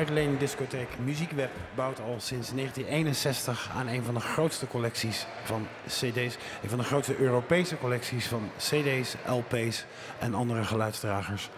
Uitleendiscotheek 0.00 0.88
Muziekweb 1.04 1.50
bouwt 1.74 2.00
al 2.00 2.16
sinds 2.18 2.52
1961 2.52 3.70
aan 3.76 3.86
een 3.86 4.02
van 4.02 4.14
de 4.14 4.20
grootste 4.20 4.66
collecties 4.66 5.26
van 5.44 5.66
CD's. 5.86 6.36
Een 6.62 6.68
van 6.68 6.78
de 6.78 6.84
grootste 6.84 7.16
Europese 7.16 7.78
collecties 7.78 8.26
van 8.26 8.50
CD's, 8.56 9.14
LP's 9.26 9.84
en 10.18 10.34
andere 10.34 10.64
geluidsdragers. 10.64 11.50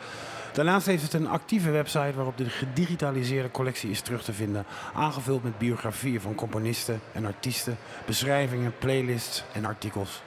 Daarnaast 0.52 0.86
heeft 0.86 1.02
het 1.02 1.12
een 1.12 1.28
actieve 1.28 1.70
website 1.70 2.12
waarop 2.14 2.36
de 2.36 2.48
gedigitaliseerde 2.48 3.50
collectie 3.50 3.90
is 3.90 4.00
terug 4.00 4.22
te 4.22 4.32
vinden. 4.32 4.64
Aangevuld 4.94 5.42
met 5.42 5.58
biografieën 5.58 6.20
van 6.20 6.34
componisten 6.34 7.00
en 7.12 7.24
artiesten, 7.24 7.76
beschrijvingen, 8.06 8.74
playlists 8.78 9.44
en 9.52 9.64
artikels. 9.64 10.22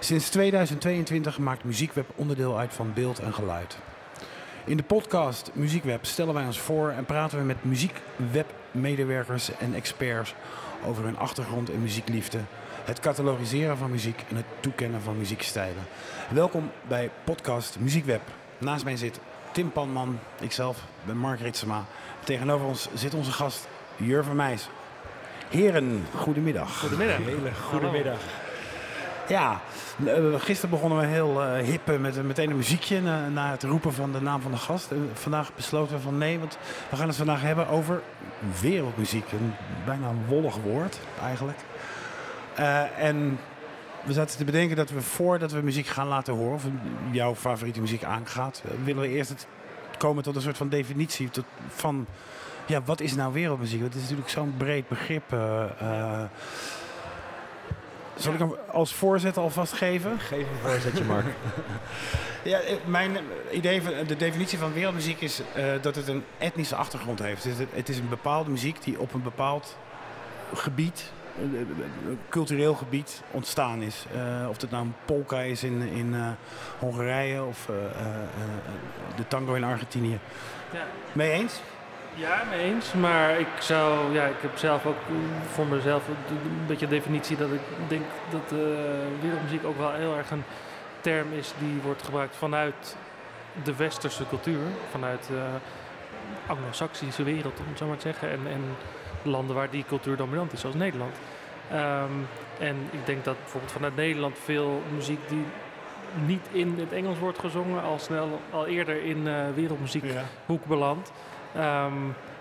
Sinds 0.00 0.30
2022 0.30 1.38
maakt 1.38 1.64
Muziekweb 1.64 2.10
onderdeel 2.14 2.58
uit 2.58 2.72
van 2.72 2.92
beeld 2.94 3.18
en 3.18 3.34
geluid. 3.34 3.78
In 4.68 4.76
de 4.76 4.82
podcast 4.82 5.50
Muziekweb 5.52 6.04
stellen 6.04 6.34
wij 6.34 6.44
ons 6.44 6.60
voor 6.60 6.90
en 6.90 7.04
praten 7.04 7.38
we 7.38 7.44
met 7.44 7.64
muziekwebmedewerkers 7.64 9.50
en 9.58 9.74
experts 9.74 10.34
over 10.86 11.04
hun 11.04 11.18
achtergrond 11.18 11.70
en 11.70 11.82
muziekliefde, 11.82 12.38
het 12.84 13.00
catalogiseren 13.00 13.76
van 13.76 13.90
muziek 13.90 14.24
en 14.28 14.36
het 14.36 14.44
toekennen 14.60 15.00
van 15.00 15.18
muziekstijlen. 15.18 15.86
Welkom 16.30 16.70
bij 16.88 17.10
podcast 17.24 17.78
Muziekweb. 17.78 18.20
Naast 18.58 18.84
mij 18.84 18.96
zit 18.96 19.20
Tim 19.52 19.72
Panman, 19.72 20.18
ikzelf 20.40 20.84
ben 21.04 21.16
Mark 21.16 21.40
Ritsema. 21.40 21.84
Tegenover 22.24 22.66
ons 22.66 22.88
zit 22.94 23.14
onze 23.14 23.32
gast 23.32 23.68
Jur 23.96 24.24
van 24.24 24.36
Meijs. 24.36 24.68
Heren, 25.48 26.06
goedemiddag. 26.14 26.78
Goedemiddag. 26.78 27.16
Hele 27.16 27.54
goedemiddag. 27.54 28.18
Ja, 29.28 29.60
eh, 30.06 30.14
gisteren 30.38 30.70
begonnen 30.70 30.98
we 30.98 31.06
heel 31.06 31.42
eh 31.42 31.64
hip 31.64 31.88
eh, 31.88 31.98
met 31.98 32.22
meteen 32.22 32.50
een 32.50 32.56
muziekje 32.56 33.00
na, 33.30 33.50
het 33.50 33.62
roepen 33.62 33.92
van 33.92 34.12
de 34.12 34.20
naam 34.20 34.40
van 34.40 34.50
de 34.50 34.56
gast. 34.56 34.90
Eh, 34.90 34.98
vandaag 35.12 35.54
besloten 35.54 35.96
we 35.96 36.02
van 36.02 36.18
nee, 36.18 36.38
want 36.38 36.58
we 36.90 36.96
gaan 36.96 37.06
het 37.08 37.16
vandaag 37.16 37.42
hebben 37.42 37.68
over 37.68 38.02
wereldmuziek. 38.60 39.32
Een 39.32 39.54
bijna 39.84 40.08
een 40.08 40.26
wollig 40.26 40.56
woord 40.56 40.98
eigenlijk. 41.22 41.58
En 42.98 43.38
we 44.04 44.12
zaten 44.12 44.36
te 44.38 44.44
bedenken 44.44 44.76
dat 44.76 44.90
we 44.90 45.02
voordat 45.02 45.52
we 45.52 45.60
muziek 45.62 45.86
gaan 45.86 46.08
laten 46.08 46.34
horen, 46.34 46.54
of 46.54 46.62
jouw 47.10 47.34
favoriete 47.34 47.80
muziek 47.80 48.04
aangaat, 48.04 48.62
willen 48.84 49.02
we 49.02 49.08
eerst 49.08 49.30
het 49.30 49.46
komen 49.98 50.22
tot 50.22 50.36
een 50.36 50.42
soort 50.42 50.56
van 50.56 50.68
definitie 50.68 51.30
tot, 51.30 51.44
van 51.68 52.06
ja, 52.66 52.82
wat 52.84 53.00
is 53.00 53.14
nou 53.14 53.32
wereldmuziek? 53.32 53.80
Dat 53.80 53.94
is 53.94 54.00
natuurlijk 54.00 54.28
zo'n 54.28 54.54
breed 54.56 54.88
begrip. 54.88 55.32
eh. 55.32 56.22
Zal 58.18 58.32
ik 58.32 58.38
hem 58.38 58.54
als 58.72 58.94
voorzet 58.94 59.36
alvast 59.36 59.72
geven? 59.72 60.20
Geef 60.20 60.40
een 60.40 60.70
voorzetje, 60.70 61.04
Mark. 61.04 61.26
Ja, 62.42 62.58
eh, 62.58 62.76
mijn 62.84 63.16
eh, 63.16 63.22
idee 63.56 63.82
van 63.82 63.92
de 64.06 64.16
definitie 64.16 64.58
van 64.58 64.72
wereldmuziek 64.72 65.20
is 65.20 65.40
eh, 65.54 65.64
dat 65.80 65.94
het 65.94 66.08
een 66.08 66.24
etnische 66.38 66.74
achtergrond 66.76 67.18
heeft. 67.18 67.44
Het 67.44 67.58
is, 67.58 67.66
het 67.72 67.88
is 67.88 67.98
een 67.98 68.08
bepaalde 68.08 68.50
muziek 68.50 68.82
die 68.82 69.00
op 69.00 69.14
een 69.14 69.22
bepaald 69.22 69.76
gebied, 70.54 71.12
cultureel 72.28 72.74
gebied, 72.74 73.22
ontstaan 73.30 73.82
is. 73.82 74.04
Eh, 74.14 74.48
of 74.48 74.60
het 74.60 74.70
nou 74.70 74.84
een 74.84 74.94
polka 75.04 75.40
is 75.40 75.62
in, 75.62 75.82
in 75.82 76.14
eh, 76.14 76.30
Hongarije 76.78 77.42
of 77.42 77.68
eh, 77.68 77.74
eh, 77.76 78.14
eh, 78.14 79.16
de 79.16 79.28
tango 79.28 79.54
in 79.54 79.64
Argentinië. 79.64 80.18
Ja. 80.72 80.86
Mee 81.12 81.30
eens? 81.30 81.60
Ja, 82.18 82.42
mee 82.50 82.74
eens. 82.74 82.92
Maar 82.92 83.40
ik 83.40 83.60
zou, 83.60 84.12
ja, 84.12 84.24
ik 84.24 84.40
heb 84.40 84.56
zelf 84.56 84.86
ook 84.86 84.96
voor 85.52 85.66
mezelf 85.66 86.08
een 86.08 86.66
beetje 86.66 86.84
een 86.84 86.90
definitie 86.90 87.36
dat 87.36 87.52
ik 87.52 87.60
denk 87.88 88.02
dat 88.30 88.58
wereldmuziek 89.20 89.64
ook 89.64 89.78
wel 89.78 89.92
heel 89.92 90.16
erg 90.16 90.30
een 90.30 90.44
term 91.00 91.32
is 91.32 91.52
die 91.58 91.80
wordt 91.82 92.02
gebruikt 92.02 92.36
vanuit 92.36 92.96
de 93.64 93.76
westerse 93.76 94.28
cultuur, 94.28 94.60
vanuit 94.90 95.26
de 95.26 95.44
anglo-saxische 96.46 97.22
wereld, 97.22 97.58
om 97.58 97.64
het 97.68 97.78
zo 97.78 97.86
maar 97.86 97.96
te 97.96 98.02
zeggen, 98.02 98.30
en, 98.30 98.40
en 98.46 98.62
landen 99.22 99.56
waar 99.56 99.70
die 99.70 99.84
cultuur 99.88 100.16
dominant 100.16 100.52
is, 100.52 100.60
zoals 100.60 100.76
Nederland. 100.76 101.16
Ehm, 101.70 102.12
en 102.58 102.76
ik 102.90 103.06
denk 103.06 103.24
dat 103.24 103.36
bijvoorbeeld 103.38 103.72
vanuit 103.72 103.96
Nederland 103.96 104.38
veel 104.38 104.82
muziek 104.94 105.28
die 105.28 105.44
niet 106.26 106.46
in 106.52 106.74
het 106.78 106.92
Engels 106.92 107.18
wordt 107.18 107.38
gezongen, 107.38 107.82
al 107.82 107.98
snel 107.98 108.40
al 108.50 108.66
eerder 108.66 109.04
in 109.04 109.28
eh, 109.28 109.34
wereldmuziek 109.54 110.04
hoek 110.46 110.64
belandt. 110.64 111.12
Ehm, 111.54 111.92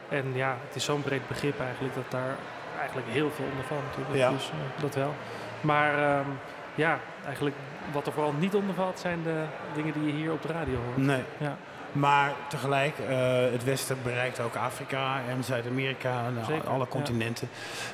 en 0.09 0.25
ja, 0.33 0.57
het 0.67 0.75
is 0.75 0.83
zo'n 0.83 1.01
breed 1.01 1.27
begrip 1.27 1.59
eigenlijk 1.59 1.95
dat 1.95 2.11
daar 2.11 2.35
eigenlijk 2.79 3.07
heel 3.07 3.31
veel 3.31 3.45
onder 3.51 3.65
valt 3.65 3.83
natuurlijk. 3.83 4.15
Ja. 4.15 4.29
Dus 4.29 4.49
eh, 4.49 4.81
dat 4.81 4.95
wel. 4.95 5.13
Maar 5.61 5.97
ehm, 5.97 6.29
ja, 6.75 6.99
eigenlijk 7.25 7.55
wat 7.91 8.07
er 8.07 8.13
vooral 8.13 8.33
niet 8.33 8.55
onder 8.55 8.75
valt 8.75 8.99
zijn 8.99 9.23
de 9.23 9.43
dingen 9.75 9.93
die 9.93 10.05
je 10.05 10.11
hier 10.11 10.31
op 10.31 10.41
de 10.41 10.47
radio 10.47 10.75
hoort. 10.85 10.97
Nee. 10.97 11.23
Ja. 11.37 11.57
Maar 11.91 12.33
tegelijk, 12.47 12.99
eh, 12.99 13.17
het 13.51 13.63
Westen 13.63 13.97
bereikt 14.03 14.39
ook 14.39 14.55
Afrika 14.55 15.19
en 15.29 15.43
Zuid-Amerika 15.43 16.25
en 16.25 16.45
Zeker, 16.45 16.69
alle 16.69 16.79
ja. 16.79 16.89
continenten. 16.89 17.49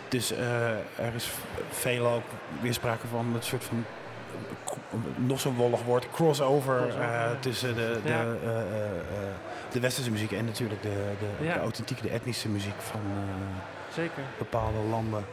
Dus 0.07 0.31
eh, 0.31 0.69
er 1.05 1.13
is 1.15 1.31
veel 1.69 2.07
ook 2.07 2.23
weer 2.61 2.73
sprake 2.73 3.07
van 3.07 3.25
een 3.35 3.41
soort 3.41 3.63
van, 3.63 3.85
eh, 4.65 4.97
nog 5.15 5.39
zo'n 5.39 5.55
wollig 5.55 5.83
woord, 5.83 6.07
crossover, 6.11 6.99
eh, 6.99 7.29
tussen 7.39 7.75
de, 7.75 7.99
de, 8.03 8.09
Ja. 8.09 8.25
De 9.73 9.79
westerse 9.79 10.11
muziek 10.11 10.31
en 10.31 10.45
natuurlijk 10.45 10.81
de, 10.81 11.11
de, 11.19 11.45
Ja. 11.45 11.53
de 11.53 11.59
authentieke, 11.59 12.01
de 12.01 12.09
etnische 12.09 12.49
muziek 12.49 12.75
van 12.81 12.99
eh, 13.01 13.93
Zeker. 13.93 14.23
bepaalde 14.37 14.77
landen. 14.89 15.25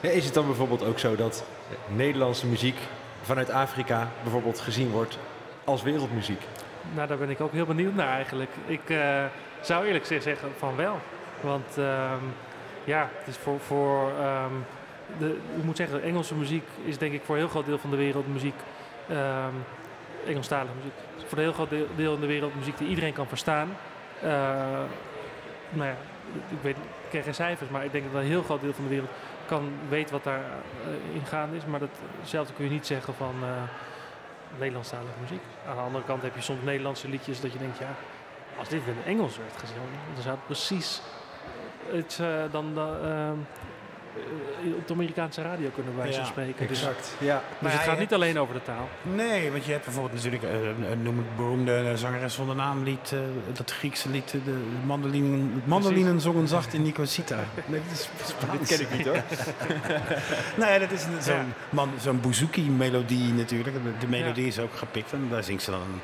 Ja, 0.00 0.08
Is 0.10 0.24
het 0.24 0.34
dan 0.34 0.46
bijvoorbeeld 0.46 0.84
ook 0.84 0.98
zo 0.98 1.16
dat 1.16 1.44
Nederlandse 1.88 2.46
muziek 2.46 2.76
vanuit 3.22 3.50
Afrika 3.50 4.08
bijvoorbeeld 4.22 4.60
gezien 4.60 4.90
wordt 4.90 5.18
als 5.64 5.82
wereldmuziek? 5.82 6.42
Nou, 6.94 7.08
daar 7.08 7.18
ben 7.18 7.30
ik 7.30 7.40
ook 7.40 7.52
heel 7.52 7.66
benieuwd 7.66 7.94
naar 7.94 8.08
eigenlijk. 8.14 8.50
Ik 8.66 8.90
eh, 8.90 9.24
zou 9.60 9.84
eerlijk 9.86 10.04
gezegd 10.04 10.22
zeggen 10.22 10.48
van 10.58 10.76
wel. 10.76 10.98
Want 11.40 11.78
ehm, 11.78 12.22
ja, 12.84 13.08
het 13.18 13.28
is 13.28 13.36
voor, 13.36 13.60
voor 13.60 14.10
ehm, 14.20 14.52
de, 15.18 15.36
ik 15.56 15.64
moet 15.64 15.76
zeggen, 15.76 16.02
Engelse 16.02 16.34
muziek 16.34 16.64
is 16.84 16.98
denk 16.98 17.12
ik 17.12 17.22
voor 17.24 17.34
een 17.34 17.40
heel 17.40 17.50
groot 17.50 17.66
deel 17.66 17.78
van 17.78 17.90
de 17.90 17.96
wereld 17.96 18.32
muziek, 18.32 18.54
ehm 19.08 19.54
Engelstalige 20.26 20.74
muziek, 20.76 20.92
voor 21.26 21.38
een 21.38 21.44
heel 21.44 21.52
groot 21.52 21.70
deel, 21.70 21.86
deel 21.96 22.14
in 22.14 22.20
de 22.20 22.26
wereld 22.26 22.54
muziek 22.54 22.78
die 22.78 22.88
iedereen 22.88 23.12
kan 23.12 23.26
verstaan. 23.26 23.68
Eh, 24.22 24.30
nou 25.70 25.88
ja, 25.88 25.96
ik 26.48 26.58
weet, 26.62 26.76
ik 26.76 27.10
ken 27.10 27.22
geen 27.22 27.34
cijfers, 27.34 27.70
maar 27.70 27.84
ik 27.84 27.92
denk 27.92 28.12
dat 28.12 28.22
een 28.22 28.28
heel 28.28 28.42
groot 28.42 28.60
deel 28.60 28.72
van 28.72 28.84
de 28.84 28.90
wereld 28.90 29.10
kan 29.46 29.72
weet 29.88 30.10
wat 30.10 30.24
daar 30.24 30.40
eh, 30.40 31.14
in 31.14 31.26
gaande 31.26 31.56
is. 31.56 31.64
Maar 31.64 31.80
datzelfde 32.20 32.54
kun 32.54 32.64
je 32.64 32.70
niet 32.70 32.86
zeggen 32.86 33.14
van 33.14 33.34
eh, 33.42 33.48
Nederlandstalige 34.58 35.20
muziek. 35.20 35.42
Aan 35.68 35.76
de 35.76 35.82
andere 35.82 36.04
kant 36.04 36.22
heb 36.22 36.34
je 36.34 36.40
soms 36.40 36.62
Nederlandse 36.62 37.08
liedjes 37.08 37.40
dat 37.40 37.52
je 37.52 37.58
denkt, 37.58 37.78
ja, 37.78 37.94
als 38.58 38.68
dit 38.68 38.80
in 38.86 38.96
het 38.96 39.06
Engels 39.06 39.36
werd 39.36 39.56
gezongen, 39.56 39.98
dan 40.14 40.22
zou 40.22 40.34
het 40.34 40.46
precies 40.46 41.00
eh, 41.92 42.26
dan 42.50 42.78
op 44.76 44.86
de 44.86 44.92
Amerikaanse 44.92 45.42
radio 45.42 45.68
kunnen 45.74 45.96
wij 45.96 46.12
zo 46.12 46.18
Ja, 46.20 46.24
spreken. 46.26 46.66
Dus, 46.68 46.80
Ja. 46.80 46.88
dus 46.88 47.26
Maar 47.58 47.72
het 47.72 47.80
ja, 47.80 47.86
gaat 47.86 47.98
niet 47.98 48.14
alleen 48.14 48.38
over 48.38 48.54
de 48.54 48.62
taal. 48.62 48.88
Nee, 49.02 49.50
want 49.50 49.64
je 49.64 49.72
hebt 49.72 49.84
bijvoorbeeld 49.84 50.14
natuurlijk, 50.14 50.42
eh, 50.42 50.70
eh, 50.70 50.98
noem 51.02 51.16
het 51.16 51.36
beroemde 51.36 51.96
zangeres 51.96 52.34
zonder 52.34 52.56
naam 52.56 52.82
lied, 52.82 53.12
eh, 53.12 53.18
dat 53.52 53.70
Griekse 53.72 54.08
lied, 54.10 54.34
eh, 54.34 54.40
de 54.44 54.58
mandolinen, 54.86 55.62
mandolinen 55.64 56.20
zongen 56.20 56.48
zacht 56.48 56.72
in 56.74 56.82
Nicosia. 56.82 57.24
Nee, 57.66 57.80
dat 57.88 57.92
is 57.92 58.08
Spaans. 58.26 58.58
Dit 58.58 58.68
ken 58.78 58.80
ik 58.80 58.96
niet 58.96 59.06
hoor. 59.06 59.22
Nou 60.58 60.72
ja, 60.72 60.78
dat 60.78 60.90
is 60.90 61.04
een- 61.04 61.22
zo'n 61.22 61.34
Ja. 61.34 61.44
man- 61.70 61.92
zo'n 62.00 62.20
bouzouki-melodie 62.20 63.32
natuurlijk. 63.32 63.76
De, 64.00 64.06
melodie 64.06 64.42
Ja. 64.42 64.48
is 64.48 64.58
ook 64.58 64.74
gepikt 64.76 65.12
en 65.12 65.26
daar 65.30 65.44
zingt 65.44 65.62
ze 65.62 65.70
dan 65.70 65.80
een 65.80 66.00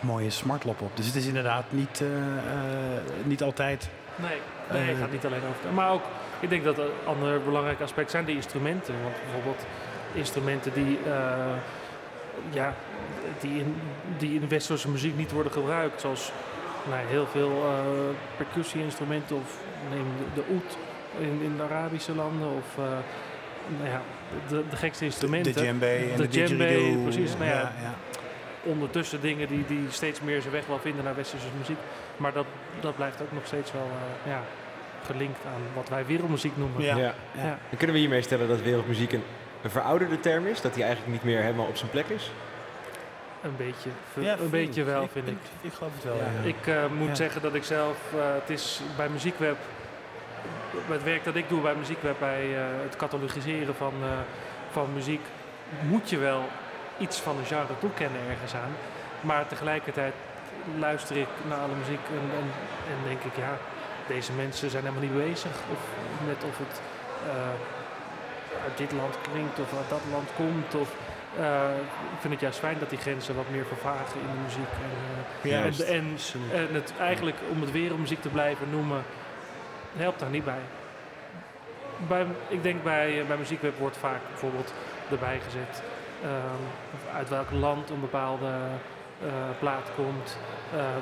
mooie 0.00 0.30
smartlop 0.30 0.80
op. 0.80 0.96
Dus 0.96 1.06
het 1.06 1.14
is 1.14 1.26
inderdaad 1.26 1.64
niet, 1.68 2.00
eh, 2.00 2.06
eh, 2.06 3.00
niet 3.24 3.42
altijd... 3.42 3.88
Nee, 4.16 4.28
nee 4.70 4.80
het 4.88 4.94
Eh, 4.96 5.00
gaat 5.02 5.12
niet 5.12 5.24
alleen 5.26 5.38
over 5.48 5.60
taal. 5.62 5.72
Maar 5.72 5.90
ook, 5.90 6.02
ik 6.40 6.48
denk 6.48 6.64
dat 6.64 6.78
een 6.78 6.90
ander 7.04 7.42
belangrijk 7.42 7.80
aspect 7.80 8.10
zijn 8.10 8.24
de 8.24 8.32
instrumenten. 8.32 8.94
Want 9.02 9.14
bijvoorbeeld 9.24 9.66
instrumenten 10.12 10.72
die, 10.72 10.98
eh, 11.06 11.56
ja, 12.50 12.74
die, 13.40 13.58
in, 13.58 13.76
die 14.18 14.40
in 14.40 14.48
westerse 14.48 14.88
muziek 14.88 15.16
niet 15.16 15.32
worden 15.32 15.52
gebruikt. 15.52 16.00
Zoals 16.00 16.32
nou, 16.88 17.06
heel 17.06 17.26
veel 17.26 17.50
uh, 17.50 17.70
percussie-instrumenten 18.36 19.36
of 19.36 19.58
neem 19.90 20.04
de, 20.18 20.40
de 20.40 20.46
oud 20.52 20.76
in, 21.18 21.40
in 21.42 21.56
de 21.56 21.62
Arabische 21.62 22.14
landen 22.14 22.48
of 22.48 22.78
uh, 22.78 22.84
nou 23.78 23.90
ja, 23.90 24.02
de, 24.48 24.62
de 24.70 24.76
gekste 24.76 25.04
instrumenten. 25.04 25.52
De 25.52 25.60
djembe 25.60 25.86
en 25.86 26.16
de, 26.16 26.22
de 26.22 26.28
djembe, 26.28 26.98
precies. 27.02 27.32
Nou 27.36 27.50
ja, 27.50 27.72
ja. 27.82 27.94
Ondertussen 28.62 29.20
dingen 29.20 29.48
die, 29.48 29.64
die 29.66 29.86
steeds 29.90 30.20
meer 30.20 30.40
zijn 30.40 30.52
weg 30.52 30.66
wel 30.66 30.78
vinden 30.78 31.04
naar 31.04 31.14
westerse 31.14 31.46
muziek. 31.58 31.78
Maar 32.16 32.32
dat, 32.32 32.46
dat 32.80 32.96
blijft 32.96 33.22
ook 33.22 33.32
nog 33.32 33.46
steeds 33.46 33.72
wel 33.72 33.88
ja, 34.24 34.42
gelinkt 35.06 35.38
aan 35.46 35.62
wat 35.74 35.88
wij 35.88 36.06
wereldmuziek 36.06 36.56
noemen. 36.56 36.82
Ja. 36.82 36.96
Ja. 36.96 37.14
ja. 37.32 37.58
Dan 37.68 37.78
kunnen 37.78 37.94
we 37.94 38.00
hiermee 38.00 38.22
stellen 38.22 38.48
dat 38.48 38.62
wereldmuziek 38.62 39.12
een, 39.12 39.22
een 39.62 39.70
verouderde 39.70 40.20
term 40.20 40.46
is? 40.46 40.60
Dat 40.60 40.74
die 40.74 40.84
eigenlijk 40.84 41.12
niet 41.12 41.24
meer 41.24 41.42
helemaal 41.42 41.66
op 41.66 41.76
zijn 41.76 41.90
plek 41.90 42.08
is? 42.08 42.30
Een 43.42 43.56
beetje, 43.56 43.90
ja, 44.14 44.36
een 44.38 44.50
beetje 44.50 44.84
wel, 44.84 45.02
ik, 45.02 45.10
vind 45.12 45.28
ik. 45.28 45.34
Ik, 45.34 45.40
ik 45.60 45.72
geloof 45.72 45.92
het 45.94 46.04
wel. 46.04 46.16
Ja. 46.16 46.48
Ik 46.48 46.66
uh, 46.66 46.98
moet 46.98 47.16
zeggen 47.16 47.42
dat 47.42 47.54
ik 47.54 47.64
zelf, 47.64 47.96
uh, 48.14 48.20
het 48.34 48.50
is 48.50 48.80
bij 48.96 49.08
Muziekweb, 49.08 49.56
het 50.88 51.02
werk 51.02 51.24
dat 51.24 51.34
ik 51.34 51.48
doe 51.48 51.60
bij 51.60 51.74
Muziekweb, 51.74 52.16
bij 52.18 52.48
uh, 52.48 52.58
het 52.82 52.96
catalogiseren 52.96 53.74
van, 53.74 53.92
van 54.70 54.92
muziek, 54.94 55.20
moet 55.88 56.10
je 56.10 56.18
wel 56.18 56.42
iets 56.98 57.20
van 57.20 57.38
een 57.38 57.44
genre 57.44 57.78
toekennen 57.78 58.20
ergens 58.30 58.54
aan. 58.54 58.72
Maar 59.20 59.46
tegelijkertijd 59.46 60.14
luister 60.78 61.16
ik 61.16 61.28
naar 61.48 61.58
alle 61.58 61.74
muziek 61.78 62.00
en, 62.10 62.30
en, 62.38 62.46
en 62.92 63.08
denk 63.08 63.22
ik, 63.22 63.36
ja, 63.36 63.58
deze 64.06 64.32
mensen 64.32 64.70
zijn 64.70 64.84
helemaal 64.84 65.08
niet 65.08 65.28
bezig. 65.28 65.50
Of 65.72 65.80
met 66.26 66.44
of 66.44 66.58
het 66.58 66.80
uit 68.66 68.78
dit 68.78 68.92
land 68.92 69.14
klinkt 69.30 69.58
of 69.58 69.76
uit 69.76 69.88
dat 69.88 70.00
land 70.10 70.28
komt. 70.36 70.74
Of, 70.74 70.94
uh, 71.38 71.76
ik 72.14 72.20
vind 72.20 72.32
het 72.32 72.42
juist 72.42 72.58
fijn 72.58 72.78
dat 72.78 72.90
die 72.90 72.98
grenzen 72.98 73.36
wat 73.36 73.50
meer 73.50 73.66
vervagen 73.66 74.20
in 74.20 74.26
de 74.26 74.42
muziek. 74.44 74.72
En, 74.86 75.50
uh, 75.50 75.64
en, 75.64 75.74
en, 75.94 76.68
en, 76.68 76.74
het, 76.74 76.92
eigenlijk 76.98 77.36
om 77.50 77.60
het 77.60 77.72
wereldmuziek 77.72 78.22
te 78.22 78.28
blijven 78.28 78.70
noemen, 78.70 79.02
helpt 79.96 80.20
daar 80.20 80.30
niet 80.30 80.44
bij. 80.44 80.64
bij 82.08 82.26
ik 82.48 82.62
denk 82.62 82.82
bij, 82.82 83.24
bij 83.26 83.36
Muziekweb 83.36 83.78
wordt 83.78 83.96
vaak 83.96 84.20
bijvoorbeeld 84.30 84.72
erbij 85.10 85.40
gezet 85.44 85.82
um, 86.24 87.14
uit 87.16 87.28
welk 87.28 87.50
land 87.50 87.90
een 87.90 88.00
bepaalde 88.00 88.50
plaat 89.58 89.90
komt. 89.96 90.36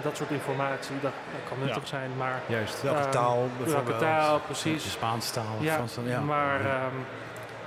dat 0.02 0.16
soort 0.16 0.30
informatie, 0.30 0.94
dat, 1.00 1.12
dat 1.32 1.48
kan 1.48 1.58
nuttig 1.58 1.82
ja. 1.82 1.88
zijn. 1.88 2.10
Maar, 2.16 2.40
Juist, 2.46 2.82
welke 2.82 3.08
taal 3.08 3.48
bijvoorbeeld. 3.58 3.86
Welke 3.86 4.04
taal, 4.04 4.40
precies. 4.40 4.84
De 4.84 4.90
Spaanse 4.90 5.32
taal. 5.32 5.56
Ja, 5.60 5.74
Frans, 5.74 5.98
ja. 6.06 6.20
maar... 6.20 6.60
Um, 6.60 7.06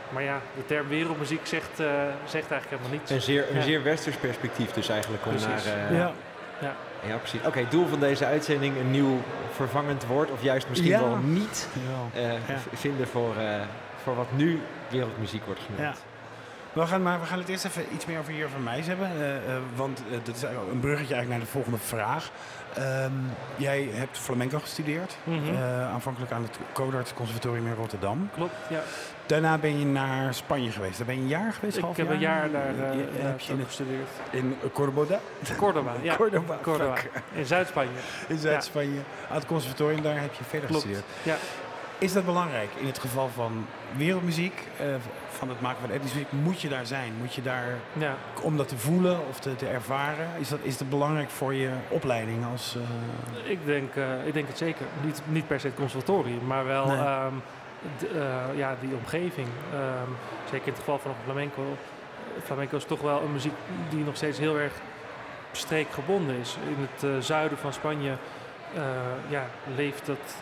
maar 0.09 0.23
ja, 0.23 0.41
de 0.55 0.65
term 0.65 0.87
wereldmuziek 0.87 1.47
zegt, 1.47 1.79
uh, 1.79 1.87
zegt 2.25 2.51
eigenlijk 2.51 2.69
helemaal 2.69 2.91
niets. 2.91 3.11
Een 3.11 3.21
zeer, 3.21 3.49
een 3.49 3.55
ja. 3.55 3.61
zeer 3.61 3.83
westers 3.83 4.15
perspectief 4.15 4.71
dus 4.71 4.89
eigenlijk 4.89 5.25
om 5.25 5.31
precies. 5.31 5.65
naar... 5.65 5.91
Uh, 5.91 5.97
ja. 5.97 6.11
Ja. 6.61 6.75
ja, 7.07 7.17
precies. 7.17 7.39
Oké, 7.39 7.47
okay, 7.47 7.67
doel 7.69 7.87
van 7.87 7.99
deze 7.99 8.25
uitzending 8.25 8.77
een 8.77 8.91
nieuw 8.91 9.21
vervangend 9.51 10.05
woord, 10.05 10.31
of 10.31 10.43
juist 10.43 10.69
misschien 10.69 10.91
ja. 10.91 10.99
wel 10.99 11.17
niet 11.17 11.67
uh, 12.15 12.31
vinden 12.73 13.07
voor, 13.07 13.35
voor 14.03 14.15
wat 14.15 14.27
nu 14.31 14.61
wereldmuziek 14.89 15.45
wordt 15.45 15.61
genoemd. 15.65 15.97
We 16.73 16.87
gaan, 16.87 17.01
maar 17.01 17.19
we 17.19 17.25
gaan 17.25 17.39
het 17.39 17.49
eerst 17.49 17.65
even 17.65 17.83
iets 17.93 18.05
meer 18.05 18.19
over 18.19 18.33
hier 18.33 18.49
van 18.49 18.63
mij 18.63 18.81
hebben. 18.81 19.11
Uh, 19.17 19.35
uh, 19.35 19.39
want 19.75 20.01
uh, 20.09 20.17
dat 20.23 20.35
is 20.35 20.41
een 20.41 20.79
bruggetje 20.79 21.13
eigenlijk 21.13 21.29
naar 21.29 21.39
de 21.39 21.45
volgende 21.45 21.77
vraag. 21.77 22.31
Um, 22.77 23.31
jij 23.55 23.89
hebt 23.91 24.17
flamenco 24.17 24.59
gestudeerd. 24.59 25.17
Mhm. 25.23 25.37
Mm 25.37 25.45
-hmm. 25.45 25.83
aanvankelijk 25.93 26.31
aan 26.31 26.43
het 26.43 26.57
Codarts 26.73 27.13
Conservatorium 27.13 27.67
in 27.67 27.73
Rotterdam. 27.73 28.29
Klopt, 28.33 28.53
ja. 28.69 28.81
Daarna 29.25 29.57
ben 29.57 29.79
je 29.79 29.85
naar 29.85 30.33
Spanje 30.33 30.71
geweest. 30.71 30.97
Daar 30.97 31.05
ben 31.05 31.15
je 31.15 31.21
een 31.21 31.27
jaar 31.27 31.53
geweest? 31.53 31.77
Ik 31.77 31.83
half 31.83 31.97
heb 31.97 32.05
jaar? 32.05 32.15
een 32.15 32.21
jaar 32.21 32.51
daar 32.51 32.93
heb 33.13 33.39
je 33.39 33.53
in 33.53 33.65
gestudeerd. 33.65 34.09
In 34.29 34.57
Cordoba? 34.73 35.19
Cordoba, 35.57 35.91
ja. 36.01 36.15
Cordoba. 36.15 36.57
Cordoba. 36.61 36.95
In 37.33 37.45
Zuid-Spanje. 37.45 37.89
In 38.27 38.37
Zuid-Spanje. 38.37 38.93
Ja. 38.93 39.29
Aan 39.29 39.35
het 39.35 39.45
conservatorium, 39.45 40.01
daar 40.01 40.21
heb 40.21 40.33
je 40.33 40.43
verder 40.43 40.69
Klopt. 40.69 40.83
gestudeerd. 40.83 41.05
Ja. 41.23 41.35
Is 41.99 42.13
dat 42.13 42.25
belangrijk 42.25 42.69
in 42.79 42.85
het 42.85 42.99
geval 42.99 43.29
van 43.29 43.65
wereldmuziek, 43.95 44.67
uh, 44.81 44.85
van 45.29 45.49
het 45.49 45.61
maken 45.61 45.81
van 45.81 45.91
etnische 45.91 46.17
muziek? 46.17 46.31
Moet 46.31 46.61
je 46.61 46.69
daar 46.69 46.85
zijn? 46.85 47.13
Moet 47.19 47.33
je 47.33 47.41
daar, 47.41 47.65
ja. 47.93 48.15
om 48.41 48.57
dat 48.57 48.67
te 48.67 48.77
voelen 48.77 49.27
of 49.29 49.39
te, 49.39 49.55
te 49.55 49.67
ervaren? 49.67 50.27
Is 50.39 50.49
dat, 50.49 50.59
is 50.61 50.77
dat 50.77 50.89
belangrijk 50.89 51.29
voor 51.29 51.53
je 51.53 51.69
opleiding? 51.89 52.45
Als, 52.51 52.75
uh... 52.77 53.51
ik, 53.51 53.65
denk, 53.65 53.95
uh, 53.95 54.27
ik 54.27 54.33
denk 54.33 54.47
het 54.47 54.57
zeker. 54.57 54.85
Niet, 55.03 55.21
niet 55.25 55.47
per 55.47 55.59
se 55.59 55.67
het 55.67 55.75
conservatorium, 55.75 56.45
maar 56.47 56.65
wel 56.65 56.87
Nee. 56.87 56.97
um, 56.97 57.41
d- 57.97 58.55
ja, 58.55 58.75
die 58.79 58.95
omgeving. 58.95 59.47
Um, 59.73 60.15
zeker 60.43 60.67
in 60.67 60.71
het 60.73 60.79
geval 60.79 60.99
van 60.99 61.11
flamenco. 61.23 61.77
Flamenco 62.43 62.77
is 62.77 62.85
toch 62.85 63.01
wel 63.01 63.21
een 63.21 63.31
muziek 63.31 63.53
die 63.89 64.03
nog 64.03 64.15
steeds 64.15 64.37
heel 64.39 64.57
erg 64.57 64.73
streekgebonden 65.51 66.35
is. 66.35 66.57
In 66.67 66.87
het 66.91 67.25
zuiden 67.25 67.57
van 67.57 67.73
Spanje 67.73 68.11
ja, 69.27 69.45
leeft 69.75 70.05
dat 70.05 70.35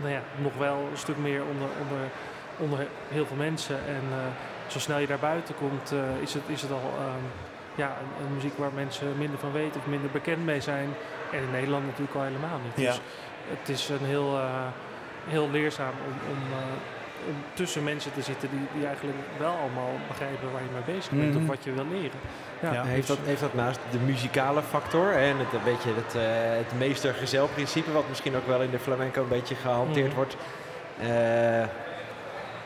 nou 0.00 0.12
ja, 0.12 0.20
nog 0.36 0.56
wel 0.58 0.88
een 0.90 0.98
stuk 0.98 1.16
meer 1.16 1.42
onder, 1.50 1.68
onder, 1.80 2.08
onder 2.58 2.86
heel 3.08 3.26
veel 3.26 3.36
mensen. 3.36 3.76
En 3.86 4.02
uh, 4.10 4.16
zo 4.66 4.78
snel 4.78 4.98
je 4.98 5.06
daar 5.06 5.18
buiten 5.18 5.54
komt, 5.54 5.92
uh, 5.92 6.22
is, 6.22 6.34
het, 6.34 6.42
is 6.46 6.62
het 6.62 6.70
al 6.70 6.92
um, 7.00 7.24
ja, 7.74 7.86
een, 7.86 8.26
een, 8.26 8.34
muziek 8.34 8.56
waar 8.58 8.72
mensen 8.74 9.18
minder 9.18 9.38
van 9.38 9.52
weten 9.52 9.80
of 9.80 9.86
minder 9.86 10.10
bekend 10.10 10.44
mee 10.44 10.60
zijn. 10.60 10.88
En 11.32 11.42
in 11.42 11.50
Nederland 11.50 11.86
natuurlijk 11.86 12.16
al 12.16 12.22
helemaal 12.22 12.60
niet. 12.64 12.84
Ja. 12.84 12.90
Dus 12.90 13.00
het 13.48 13.68
is 13.68 13.88
een 13.88 14.06
heel, 14.06 14.34
uh, 14.34 14.66
heel 15.26 15.50
leerzaam 15.50 15.94
om, 16.06 16.30
om, 16.30 16.36
om, 16.36 16.78
tussen 17.54 17.84
mensen 17.84 18.12
te 18.12 18.22
zitten 18.22 18.48
die, 18.50 18.66
die 18.74 18.86
eigenlijk 18.86 19.16
wel 19.38 19.54
allemaal 19.62 19.90
begrijpen 20.08 20.52
waar 20.52 20.62
je 20.62 20.68
mee 20.72 20.96
bezig 20.96 21.10
bent 21.12 21.32
Mhm. 21.34 21.42
of 21.42 21.46
wat 21.48 21.64
je 21.64 21.72
wil 21.72 21.86
leren. 21.90 22.18
Ja, 22.60 22.72
Ja, 22.72 22.82
heeft, 22.84 23.06
dus- 23.06 23.16
dat, 23.16 23.26
heeft 23.26 23.40
dat 23.40 23.54
naast 23.54 23.78
de 23.90 23.98
muzikale 23.98 24.62
factor 24.62 25.12
en 25.12 25.38
het, 25.38 25.52
een 25.52 25.64
beetje 25.64 25.90
het, 25.94 26.14
uh, 26.14 26.22
het 26.62 26.78
meester-gezelprincipe, 26.78 27.92
wat 27.92 28.08
misschien 28.08 28.36
ook 28.36 28.46
wel 28.46 28.60
in 28.62 28.70
de 28.70 28.78
flamenco 28.78 29.22
een 29.22 29.28
beetje 29.28 29.54
gehanteerd 29.54 30.06
Mhm. 30.06 30.16
wordt. 30.16 30.36
Uh, 31.00 31.06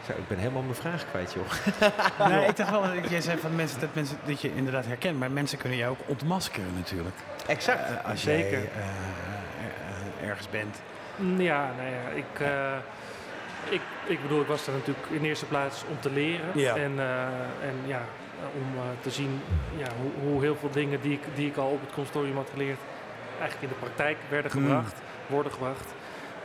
zo, 0.07 0.13
ik 0.13 0.29
ben 0.29 0.39
helemaal 0.39 0.63
mijn 0.63 0.75
vraag 0.75 1.05
kwijt, 1.11 1.33
joh. 1.33 1.51
nee, 2.29 2.47
ik 2.47 2.57
dacht 2.61 2.71
wel 2.71 2.83
dat 2.83 3.11
jij 3.11 3.21
zei 3.21 3.39
van 3.39 3.55
mensen, 3.55 3.81
dat, 3.81 3.89
mensen 3.95 4.17
dat 4.25 4.41
je 4.41 4.55
inderdaad 4.55 4.87
herkent, 4.87 5.19
maar 5.19 5.31
mensen 5.31 5.59
kunnen 5.59 5.79
jou 5.79 5.91
ook 5.91 6.09
ontmaskeren 6.09 6.73
natuurlijk. 6.77 7.17
Exact. 7.47 7.91
Uh, 7.91 8.11
als 8.11 8.23
Zeker. 8.23 8.51
jij 8.51 8.69
uh, 10.23 10.29
ergens 10.29 10.49
bent. 10.51 10.81
Ja, 11.39 11.71
nou 11.77 11.89
ja, 11.89 12.09
ik, 12.15 12.41
uh, 12.41 12.49
ik, 13.69 13.81
ik 14.07 14.23
bedoel, 14.23 14.41
ik 14.41 14.47
was 14.47 14.67
er 14.67 14.73
natuurlijk 14.73 15.07
in 15.11 15.25
eerste 15.25 15.47
plaats 15.47 15.85
om 15.91 16.01
te 16.01 16.11
leren. 16.11 16.51
Ja. 16.55 16.77
En, 16.77 16.93
uh, 16.93 17.25
en 17.69 17.77
ja, 17.87 18.03
om 18.55 18.75
uh, 18.77 18.83
te 19.01 19.11
zien 19.11 19.41
ja, 19.77 19.87
hoe, 20.01 20.31
hoe, 20.31 20.41
heel 20.41 20.57
veel 20.57 20.71
dingen 20.71 21.01
die 21.01 21.13
ik, 21.13 21.23
die 21.35 21.47
ik 21.47 21.57
al 21.57 21.71
op 21.71 21.81
het 21.81 21.93
consortium 21.93 22.37
had 22.37 22.49
geleerd, 22.53 22.79
eigenlijk 23.41 23.63
in 23.63 23.79
de 23.79 23.85
praktijk 23.87 24.17
werden 24.29 24.51
gebracht, 24.51 24.95
mm. 24.95 25.35
worden 25.35 25.53
gebracht. 25.53 25.95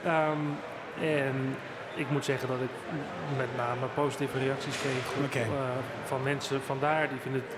Um, 0.05 0.57
en 1.01 1.55
ik 1.95 2.09
moet 2.09 2.25
zeggen 2.25 2.47
dat 2.47 2.57
ik 2.61 2.97
met 3.37 3.47
name 3.57 3.85
positieve 3.93 4.37
reacties 4.39 4.77
kreeg 4.79 5.25
okay. 5.25 5.57
van 6.05 6.23
mensen 6.23 6.61
vandaar. 6.61 7.09
Die 7.09 7.19
vinden 7.19 7.43
het, 7.47 7.57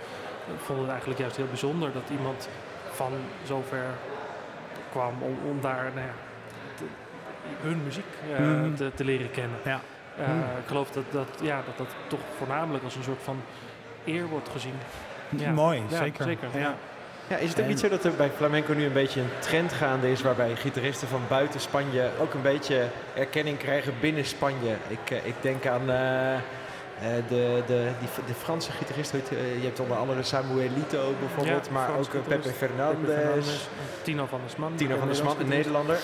vonden 0.63 0.83
het 0.83 0.91
eigenlijk 0.91 1.19
juist 1.19 1.35
heel 1.35 1.47
bijzonder 1.47 1.91
dat 1.93 2.09
iemand 2.09 2.49
van 2.91 3.11
zover 3.43 3.85
kwam 4.91 5.13
om, 5.19 5.37
om 5.45 5.61
daar 5.61 5.91
nou 5.95 6.05
ja, 6.05 6.13
hun 7.61 7.83
muziek 7.83 8.05
uh, 8.31 8.39
mm. 8.39 8.75
te, 8.75 8.91
te, 8.95 9.03
leren 9.03 9.31
kennen. 9.31 9.57
Ja. 9.63 9.79
Uh, 10.19 10.27
mm. 10.27 10.41
Ik 10.41 10.67
geloof 10.67 10.91
dat 10.91 11.03
dat, 11.11 11.27
ja, 11.41 11.61
dat 11.65 11.77
dat 11.77 11.95
toch 12.07 12.19
voornamelijk 12.37 12.83
als 12.83 12.95
een 12.95 13.03
soort 13.03 13.23
van 13.23 13.41
eer 14.05 14.27
wordt 14.27 14.49
gezien. 14.49 14.75
Ja. 15.29 15.51
Mooi, 15.51 15.81
ja, 15.89 15.97
zeker. 15.97 16.23
zeker. 16.23 16.47
Ja. 16.53 16.75
Ja, 17.29 17.37
is 17.37 17.49
het 17.49 17.59
ook 17.59 17.67
niet 17.67 17.79
zo 17.79 17.89
dat 17.89 18.03
er 18.03 18.13
bij 18.15 18.29
flamenco 18.35 18.73
nu 18.73 18.85
een 18.85 18.93
beetje 18.93 19.21
een 19.21 19.39
trend 19.39 19.73
gaande 19.73 20.11
is 20.11 20.21
waarbij 20.21 20.55
gitaristen 20.55 21.07
van 21.07 21.21
buiten 21.27 21.59
Spanje 21.59 22.09
ook 22.19 22.33
een 22.33 22.41
beetje 22.41 22.87
erkenning 23.15 23.57
krijgen 23.57 23.93
binnen 23.99 24.25
Spanje? 24.25 24.75
Ik, 24.87 25.11
uh, 25.11 25.25
ik 25.25 25.35
denk 25.41 25.65
aan 25.65 25.89
uh, 25.89 26.39
de, 27.27 27.63
de, 27.67 27.89
die, 27.99 28.25
de 28.25 28.33
Franse 28.33 28.71
gitarist, 28.71 29.13
uh, 29.13 29.19
je 29.55 29.63
hebt 29.63 29.79
onder 29.79 29.97
andere 29.97 30.23
Samuelito 30.23 31.13
bijvoorbeeld, 31.19 31.65
ja, 31.65 31.71
maar 31.71 31.89
ook 31.97 32.27
Pepe 32.27 32.49
Fernandez, 32.49 33.67
Tino 34.01 34.25
van 34.25 34.39
der 34.39 34.49
Sman, 34.49 34.75
Tino 34.75 34.97
van 34.97 35.07
der 35.07 35.15
Sman, 35.15 35.39
een 35.39 35.47
Nederlander, 35.47 35.97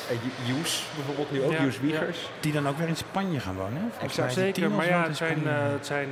Joes 0.44 0.86
bijvoorbeeld 0.96 1.32
nu 1.32 1.44
ook, 1.44 1.52
ja, 1.52 1.64
Joes 1.64 1.80
Wiegers. 1.80 2.22
Ja. 2.22 2.28
Die 2.40 2.52
dan 2.52 2.68
ook 2.68 2.78
weer 2.78 2.88
in 2.88 2.96
Spanje 2.96 3.40
gaan 3.40 3.56
wonen? 3.56 3.92
Exact, 4.02 4.34
zeker, 4.34 4.72
maar 4.72 4.88
ja, 4.88 5.04
het 5.04 5.18
zijn, 5.18 5.48
het, 5.48 5.86
zijn, 5.86 6.10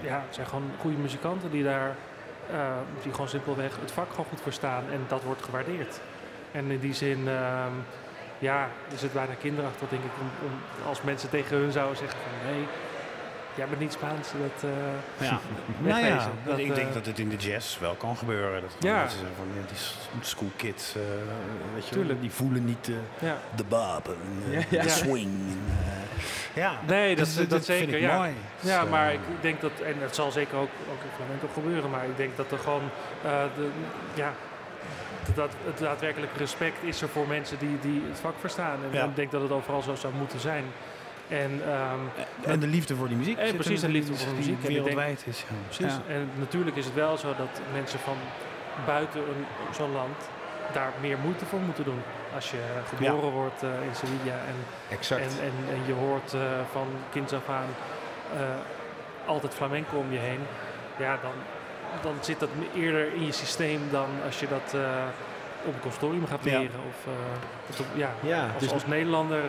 ja, 0.00 0.22
het 0.26 0.34
zijn 0.34 0.46
gewoon 0.46 0.70
goede 0.80 0.96
muzikanten 0.96 1.50
die 1.50 1.62
daar 1.64 1.94
uh, 2.52 2.58
die 3.02 3.12
gewoon 3.12 3.28
simpelweg 3.28 3.76
het 3.80 3.92
vak 3.92 4.10
gewoon 4.10 4.26
goed 4.28 4.40
verstaan 4.40 4.84
en 4.92 5.04
dat 5.08 5.22
wordt 5.22 5.42
gewaardeerd. 5.42 6.00
En 6.52 6.70
in 6.70 6.80
die 6.80 6.94
zin, 6.94 7.18
uh, 7.18 7.64
ja, 8.38 8.68
is 8.94 9.02
het 9.02 9.12
bijna 9.12 9.32
kinderachtig 9.40 9.88
denk 9.88 10.04
ik 10.04 10.10
om, 10.20 10.46
om, 10.46 10.52
als 10.88 11.02
mensen 11.02 11.30
tegen 11.30 11.56
hun 11.56 11.72
zouden 11.72 11.96
zeggen 11.96 12.18
van 12.18 12.52
nee, 12.52 12.66
jij 13.58 13.66
bent 13.68 13.80
niet 13.80 13.92
Spaans. 13.92 14.28
Dat, 14.32 14.70
uh, 14.70 15.28
ja. 15.28 15.38
nou 15.78 16.04
ja, 16.04 16.30
dat, 16.44 16.58
ik 16.58 16.74
denk 16.74 16.94
dat 16.94 17.06
het 17.06 17.18
in 17.18 17.28
de 17.28 17.36
jazz 17.36 17.78
wel 17.78 17.94
kan 17.94 18.16
gebeuren. 18.16 18.60
Dat 18.60 18.76
ja. 18.78 18.96
mensen 18.96 19.18
van 19.36 19.46
ja, 19.54 19.66
die 19.68 20.24
school 20.24 20.50
kids, 20.56 20.96
uh, 20.96 21.02
weet 21.74 21.88
je, 21.88 21.94
Tuurlijk. 21.94 22.20
die 22.20 22.30
voelen 22.30 22.64
niet 22.64 22.88
uh, 22.88 22.96
ja. 23.18 23.38
de 23.56 23.64
bab 23.64 24.08
en 24.08 24.52
ja, 24.52 24.60
ja. 24.68 24.82
de 24.82 24.88
swing. 25.02 25.30
ja, 26.54 26.72
nee, 26.86 27.16
dat, 27.16 27.24
dus, 27.24 27.36
dat, 27.36 27.50
dat 27.50 27.64
zeker. 27.64 27.88
Vind 27.88 28.04
ik 28.04 28.12
mooi. 28.12 28.32
ja 28.60 28.80
dus, 28.80 28.90
maar 28.90 29.12
ik 29.12 29.20
denk 29.40 29.60
dat, 29.60 29.72
en 29.84 29.94
het 29.98 30.14
zal 30.14 30.30
zeker 30.30 30.56
ook, 30.56 30.70
ook 30.90 31.02
in 31.02 31.10
flamenco 31.16 31.48
gebeuren, 31.54 31.90
maar 31.90 32.04
ik 32.04 32.16
denk 32.16 32.36
dat 32.36 32.50
er 32.50 32.58
gewoon, 32.58 32.90
de, 33.22 33.68
ja, 34.14 34.32
dat, 35.34 35.50
het 35.64 35.78
daadwerkelijke 35.78 36.38
respect 36.38 36.82
is 36.82 37.02
er 37.02 37.08
voor 37.08 37.26
mensen 37.26 37.58
die, 37.58 37.78
die 37.80 38.02
het 38.08 38.18
vak 38.18 38.34
verstaan. 38.40 38.78
En 38.92 39.08
ik 39.08 39.16
denk 39.16 39.30
dat 39.30 39.42
het 39.42 39.50
overal 39.50 39.82
zo 39.82 39.94
zou 39.94 40.14
moeten 40.14 40.40
zijn. 40.40 40.64
En, 41.28 41.60
ehm, 41.66 42.50
En 42.52 42.60
de 42.60 42.66
liefde 42.66 42.94
voor 42.96 43.08
die 43.08 43.16
muziek. 43.16 43.38
En 43.38 43.54
precies, 43.54 43.80
de 43.80 43.88
liefde 43.88 44.14
voor 44.14 44.26
de 44.26 44.30
die 44.30 44.34
muziek. 44.38 44.60
Denk- 44.62 44.74
wereldwijd 44.74 45.22
is. 45.26 45.38
Ja. 45.40 45.54
Precies. 45.64 45.94
Ja. 46.06 46.12
En 46.14 46.30
natuurlijk 46.38 46.76
is 46.76 46.84
het 46.84 46.94
wel 46.94 47.16
zo 47.16 47.28
dat 47.36 47.60
mensen 47.72 47.98
van 47.98 48.16
buiten 48.86 49.20
zo'n 49.74 49.92
land 49.92 50.16
daar 50.72 50.92
meer 51.00 51.18
moeite 51.18 51.44
voor 51.44 51.58
moeten 51.60 51.84
doen. 51.84 52.02
Als 52.34 52.50
je 52.50 52.58
geboren 52.96 53.30
wordt 53.30 53.62
eh, 53.62 53.68
in 53.70 53.94
Sevilla 53.94 54.36
en, 54.48 54.54
en, 55.16 55.18
en, 55.20 55.74
en 55.74 55.80
je 55.86 55.92
hoort 55.92 56.34
eh, 56.34 56.40
van 56.72 56.86
kinds 57.10 57.32
af 57.32 57.48
aan 57.48 57.66
eh, 58.36 58.40
altijd 59.26 59.54
flamenco 59.54 59.96
om 59.96 60.12
je 60.12 60.18
heen. 60.18 60.40
Ja, 60.98 61.18
dan, 61.22 61.32
dan 62.02 62.14
zit 62.20 62.40
dat 62.40 62.48
eerder 62.76 63.12
in 63.14 63.24
je 63.26 63.32
systeem 63.32 63.80
dan 63.90 64.08
als 64.24 64.40
je 64.40 64.46
dat 64.48 64.74
op 65.64 65.74
een 65.74 65.80
consortium 65.80 66.26
gaat 66.26 66.44
Ja. 66.44 66.58
leren. 66.58 66.80
Of, 66.88 67.06
eh, 67.06 67.80
of 67.80 67.86
ja, 67.94 68.10
ja, 68.20 68.42
als, 68.54 68.62
dus 68.62 68.72
als 68.72 68.86
Nederlander 68.86 69.42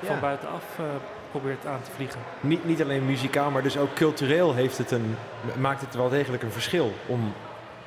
Ja. 0.00 0.06
van 0.06 0.20
buitenaf 0.20 0.64
eh, 0.78 0.84
probeert 1.30 1.66
aan 1.66 1.82
te 1.82 1.90
vliegen. 1.90 2.20
niet, 2.40 2.64
niet 2.64 2.82
alleen 2.82 3.06
muzikaal, 3.06 3.50
maar 3.50 3.62
dus 3.62 3.76
ook 3.78 3.94
cultureel 3.94 4.54
heeft 4.54 4.78
het 4.78 4.90
een, 4.90 5.16
maakt 5.58 5.80
het 5.80 5.94
wel 5.94 6.08
degelijk 6.08 6.42
een 6.42 6.52
verschil 6.52 6.92
om 7.06 7.32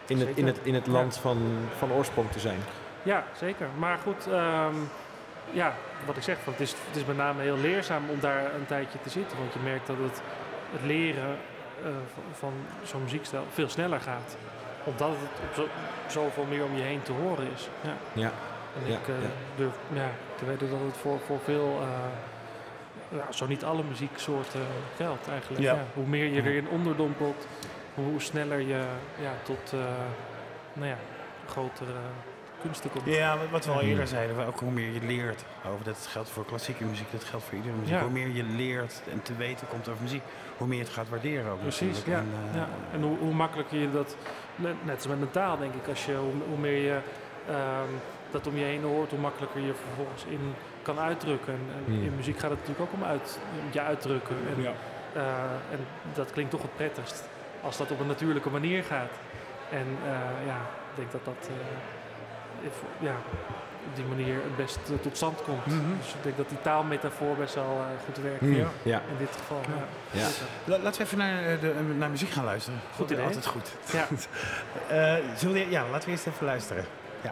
in 0.05 0.19
het, 0.19 0.29
in 0.35 0.47
het, 0.47 0.59
in 0.63 0.73
het 0.73 0.85
Ja. 0.85 0.91
land 0.91 1.17
van, 1.17 1.37
van 1.77 1.91
oorsprong 1.91 2.31
te 2.31 2.39
zijn. 2.39 2.59
Ja, 3.03 3.23
zeker. 3.37 3.67
Maar 3.77 3.97
goed, 4.03 4.27
ehm, 4.31 4.73
ja, 5.51 5.73
wat 6.05 6.17
ik 6.17 6.23
zeg, 6.23 6.37
van, 6.43 6.53
het, 6.53 6.61
is, 6.61 6.71
het 6.87 6.95
is 6.95 7.05
met 7.05 7.17
name 7.17 7.41
heel 7.41 7.57
leerzaam 7.57 8.03
om 8.09 8.19
daar 8.19 8.43
een 8.55 8.65
tijdje 8.65 8.97
te 9.03 9.09
zitten. 9.09 9.37
Want 9.37 9.53
je 9.53 9.59
merkt 9.63 9.87
dat 9.87 9.95
het, 10.03 10.21
het 10.71 10.81
leren 10.85 11.37
eh, 11.83 11.89
van, 12.13 12.23
van 12.33 12.53
zo'n 12.83 13.03
muziekstijl 13.03 13.43
veel 13.53 13.69
sneller 13.69 13.99
gaat. 14.01 14.37
Omdat 14.83 15.09
het 15.09 15.49
op 15.49 15.53
zo, 15.55 15.67
zoveel 16.19 16.45
meer 16.49 16.63
om 16.63 16.75
je 16.75 16.81
heen 16.81 17.01
te 17.01 17.11
horen 17.11 17.47
is. 17.55 17.69
Ja. 17.81 17.93
Ja. 18.13 18.31
En 18.75 18.91
Ja, 18.91 18.97
ik 18.97 19.07
eh, 19.07 19.21
ja. 19.21 19.29
durf 19.55 19.73
ja, 19.93 20.09
te 20.37 20.45
weten 20.45 20.69
dat 20.69 20.79
het 20.85 20.97
voor, 20.97 21.19
voor 21.25 21.39
veel, 21.43 21.79
eh, 21.81 23.17
ja, 23.17 23.31
zo 23.31 23.47
niet 23.47 23.63
alle 23.63 23.83
muzieksoorten 23.83 24.61
geldt 24.95 25.27
eigenlijk. 25.27 25.63
Ja. 25.63 25.83
Hoe 25.93 26.05
meer 26.05 26.25
je 26.25 26.41
erin 26.43 26.67
onderdompelt, 26.69 27.47
hoe 27.93 28.19
sneller 28.21 28.59
je 28.59 28.81
ja, 29.21 29.31
tot 29.43 29.73
eh, 29.73 29.79
nou 30.73 30.87
ja, 30.87 30.97
grotere 31.47 31.91
kunsten 32.61 32.91
komt. 32.91 33.05
Ja, 33.05 33.37
wat- 33.51 33.65
we 33.65 33.71
al 33.71 33.77
Mhm. 33.77 33.85
eerder 33.87 34.07
zeiden, 34.07 34.37
we- 34.37 34.45
ook 34.45 34.59
hoe 34.59 34.71
meer 34.71 34.91
je 34.93 35.01
leert 35.05 35.43
over, 35.71 35.85
dat 35.85 36.07
geldt 36.09 36.29
voor 36.29 36.45
klassieke 36.45 36.83
muziek, 36.83 37.11
dat 37.11 37.23
geldt 37.23 37.45
voor 37.45 37.57
iedere 37.57 37.75
muziek. 37.75 37.99
Hoe 37.99 38.09
meer 38.09 38.27
je 38.29 38.43
leert 38.43 39.01
en 39.11 39.21
te 39.21 39.35
weten 39.35 39.67
komt 39.67 39.87
over 39.89 40.01
muziek, 40.01 40.21
hoe 40.57 40.67
meer 40.67 40.77
je 40.77 40.83
het 40.83 40.93
gaat 40.93 41.09
waarderen 41.09 41.51
ook 41.51 41.61
Precies, 41.61 42.03
ja. 42.05 42.17
En, 42.17 42.27
ja. 42.53 42.67
En 42.93 43.01
hoe, 43.01 43.17
hoe 43.17 43.33
makkelijker 43.33 43.77
je 43.79 43.91
dat, 43.91 44.15
net, 44.55 44.85
net 44.85 44.95
als 44.95 45.07
met 45.07 45.21
een 45.21 45.31
taal 45.31 45.57
denk 45.57 45.73
ik, 45.73 45.87
als 45.87 46.05
je, 46.05 46.15
hoe, 46.15 46.31
hoe 46.49 46.57
meer 46.57 46.81
je 46.83 46.97
ehm, 47.47 47.89
dat 48.31 48.47
om 48.47 48.57
je 48.57 48.63
heen 48.63 48.83
hoort, 48.83 49.09
hoe 49.09 49.19
makkelijker 49.19 49.61
je 49.61 49.73
vervolgens 49.85 50.23
in 50.25 50.53
kan 50.81 50.99
uitdrukken. 50.99 51.53
En, 51.53 51.59
en 51.77 51.93
Hmm. 51.93 52.03
in 52.03 52.15
muziek 52.15 52.39
gaat 52.39 52.49
het 52.49 52.59
natuurlijk 52.59 52.91
ook 52.91 53.01
om, 53.01 53.03
uit, 53.07 53.39
om 53.63 53.69
je 53.71 53.81
uitdrukken. 53.81 54.35
En, 54.55 54.61
Ja. 54.63 54.71
eh, 55.13 55.23
en 55.71 55.79
dat 56.13 56.31
klinkt 56.31 56.51
toch 56.51 56.61
het 56.61 56.75
prettigst 56.75 57.23
als 57.61 57.77
dat 57.77 57.91
op 57.91 57.99
een 57.99 58.07
natuurlijke 58.07 58.49
manier 58.49 58.83
gaat. 58.83 59.11
En 59.71 59.85
eh, 60.05 60.45
ja, 60.47 60.55
ik 60.91 60.95
denk 60.95 61.11
dat 61.11 61.25
dat 61.25 61.49
eh, 61.49 62.65
if- 62.67 62.83
ja, 62.99 63.15
op 63.89 63.95
die 63.95 64.05
manier 64.05 64.33
het 64.33 64.55
best 64.55 64.79
tot 65.01 65.15
stand 65.17 65.41
komt. 65.43 65.65
Mhm. 65.65 65.97
Dus 65.97 66.07
ik 66.13 66.23
denk 66.23 66.37
dat 66.37 66.49
die 66.49 66.61
taalmetafoor 66.61 67.35
best 67.35 67.55
wel 67.55 67.81
goed 68.05 68.17
werkt. 68.23 68.39
Hmm. 68.39 68.55
Ja. 68.55 68.67
Ja. 68.83 68.97
In 69.11 69.17
dit 69.17 69.29
geval. 69.31 69.61
Ja. 70.11 70.27
La- 70.65 70.77
Laten 70.77 70.97
we 71.01 71.05
even 71.05 71.17
naar, 71.17 71.59
de, 71.59 71.73
naar 71.97 72.09
muziek 72.09 72.29
gaan 72.29 72.43
luisteren. 72.45 72.79
Goed 72.95 73.09
idee. 73.09 73.25
Altijd 73.25 73.45
goed. 73.45 73.71
Ja. 73.93 74.07
Eh, 74.89 75.15
zullen 75.35 75.53
we, 75.55 75.69
ja, 75.69 75.83
laten 75.91 76.05
we 76.05 76.11
eerst 76.11 76.27
even 76.27 76.45
luisteren. 76.45 76.85
Ja. 77.21 77.31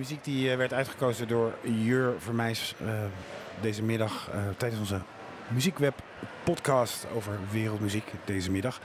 Muziek 0.00 0.24
die 0.24 0.50
eh, 0.50 0.56
werd 0.56 0.72
uitgekozen 0.72 1.28
door 1.28 1.52
Jur 1.62 2.14
Vermeijs 2.18 2.74
uh, 2.82 2.88
deze 3.60 3.82
middag 3.82 4.28
uh, 4.34 4.40
tijdens 4.56 4.80
onze 4.80 5.00
muziekweb 5.48 5.94
podcast 6.44 7.06
over 7.14 7.32
wereldmuziek 7.50 8.12
deze 8.24 8.50
middag. 8.50 8.80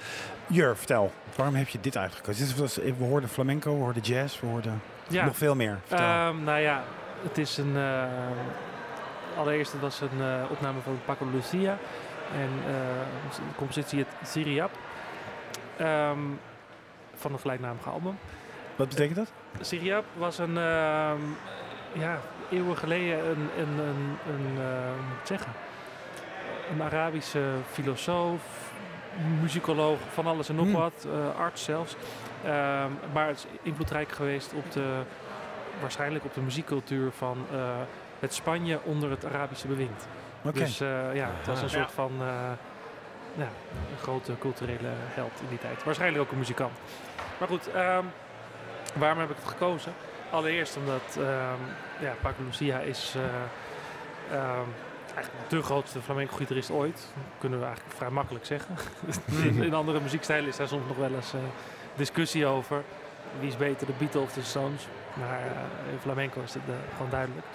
Jur, 0.48 0.78
vertel, 0.78 1.12
waarom 1.36 1.56
heb 1.56 1.68
je 1.68 1.80
dit 1.80 1.98
uitgekozen? 1.98 2.68
We 2.98 3.04
hoorden 3.04 3.30
flamenco, 3.30 3.74
we 3.74 3.84
hoorden 3.84 4.02
jazz, 4.02 4.40
we 4.40 4.48
hoorden 4.48 4.82
ja. 5.08 5.26
nog 5.26 5.38
veel 5.38 5.56
meer. 5.56 5.80
Um, 5.92 6.44
nou 6.44 6.60
ja, 6.60 6.84
het 7.24 7.38
is 7.38 7.58
een... 7.58 7.76
Uh, 7.76 8.04
allereerst, 9.38 9.72
het 9.72 9.82
was 9.82 10.02
een 10.02 10.20
uh, 10.20 10.44
opname 10.50 10.82
van 10.82 11.00
Paco 11.06 11.26
Lucia. 11.34 11.78
En 12.34 12.50
de 13.32 13.56
compositie 13.56 14.00
het 14.00 14.30
Syriap. 14.30 14.72
Um, 15.82 16.40
van 17.16 17.32
het 17.32 17.42
gelijknamige 17.42 17.90
album. 17.90 18.18
Wat 18.76 18.90
betekent 18.90 19.16
dat? 19.16 19.32
Syriap 19.62 20.06
was 20.14 20.38
een, 20.38 20.56
uh, 20.56 21.12
ja, 21.94 22.20
eeuwen 22.52 22.78
geleden 22.78 23.30
een, 23.30 23.50
een, 23.58 23.80
een, 23.80 24.18
een 24.28 24.58
uh, 24.58 24.90
moet 25.10 25.28
zeggen, 25.28 25.52
een 26.72 26.82
Arabische 26.82 27.44
filosoof, 27.72 28.72
muzikoloog, 29.42 30.00
van 30.14 30.28
alles 30.28 30.50
en 30.50 30.56
nog 30.56 30.66
hmm. 30.66 30.76
wat, 30.76 31.08
uh, 31.08 31.40
arts 31.40 31.64
zelfs. 31.64 31.96
Ehm, 32.44 32.92
maar 33.14 33.28
het 33.28 33.38
is 33.38 33.46
invloedrijk 33.62 34.12
geweest 34.12 34.54
op 34.54 34.72
de, 34.72 35.02
waarschijnlijk 35.82 36.26
op 36.26 36.34
de 36.34 36.42
muziekcultuur 36.42 37.12
van 37.12 37.46
uh, 37.54 37.60
het 38.20 38.34
Spanje 38.34 38.80
onder 38.84 39.10
het 39.10 39.26
Arabische 39.26 39.68
bewind. 39.68 40.08
Okay. 40.44 40.64
Dus 40.64 40.78
ja, 41.14 41.30
het 41.38 41.48
was 41.48 41.62
een 41.62 41.70
soort 41.70 41.92
van 41.92 42.12
ja, 43.38 43.48
een 43.92 43.98
grote 44.02 44.38
culturele 44.38 44.90
held 44.92 45.32
in 45.42 45.48
die 45.50 45.58
tijd. 45.60 45.84
Waarschijnlijk 45.84 46.24
ook 46.24 46.32
een 46.32 46.38
muzikant. 46.38 46.78
Maar 47.40 47.48
goed, 47.48 47.68
um, 47.76 48.12
waarom 48.96 49.20
heb 49.20 49.30
ik 49.30 49.36
het 49.36 49.48
gekozen? 49.48 49.94
Allereerst 50.32 50.78
omdat 50.78 51.16
um, 51.18 51.26
ja, 52.00 52.14
Paco 52.22 52.44
Lucia 52.44 52.80
is 52.80 53.14
uh, 53.18 53.24
um, 54.32 54.74
eigenlijk 55.14 55.50
de 55.50 55.62
grootste 55.62 56.02
flamenco-gitarist 56.02 56.72
ooit. 56.72 57.14
kunnen 57.38 57.60
we 57.60 57.66
eigenlijk 57.66 57.96
vrij 57.96 58.10
makkelijk 58.10 58.46
zeggen. 58.46 58.76
in, 59.26 59.64
in, 59.68 59.74
andere 59.74 60.00
muziekstijlen 60.00 60.50
is 60.50 60.58
daar 60.58 60.68
soms 60.68 60.88
nog 60.88 60.98
wel 60.98 61.16
eens 61.16 61.34
uh, 61.34 61.42
discussie 61.96 62.46
over. 62.46 62.84
Wie 63.40 63.50
is 63.50 63.58
beter, 63.58 63.88
de 63.88 63.94
Beatles 63.98 64.24
of 64.24 64.34
de 64.34 64.42
Stones? 64.42 64.88
Maar 65.14 65.40
uh, 65.40 65.92
in 65.92 66.00
flamenco 66.00 66.42
is 66.42 66.54
het 66.54 66.64
gewoon 66.96 67.12
duidelijk. 67.12 67.46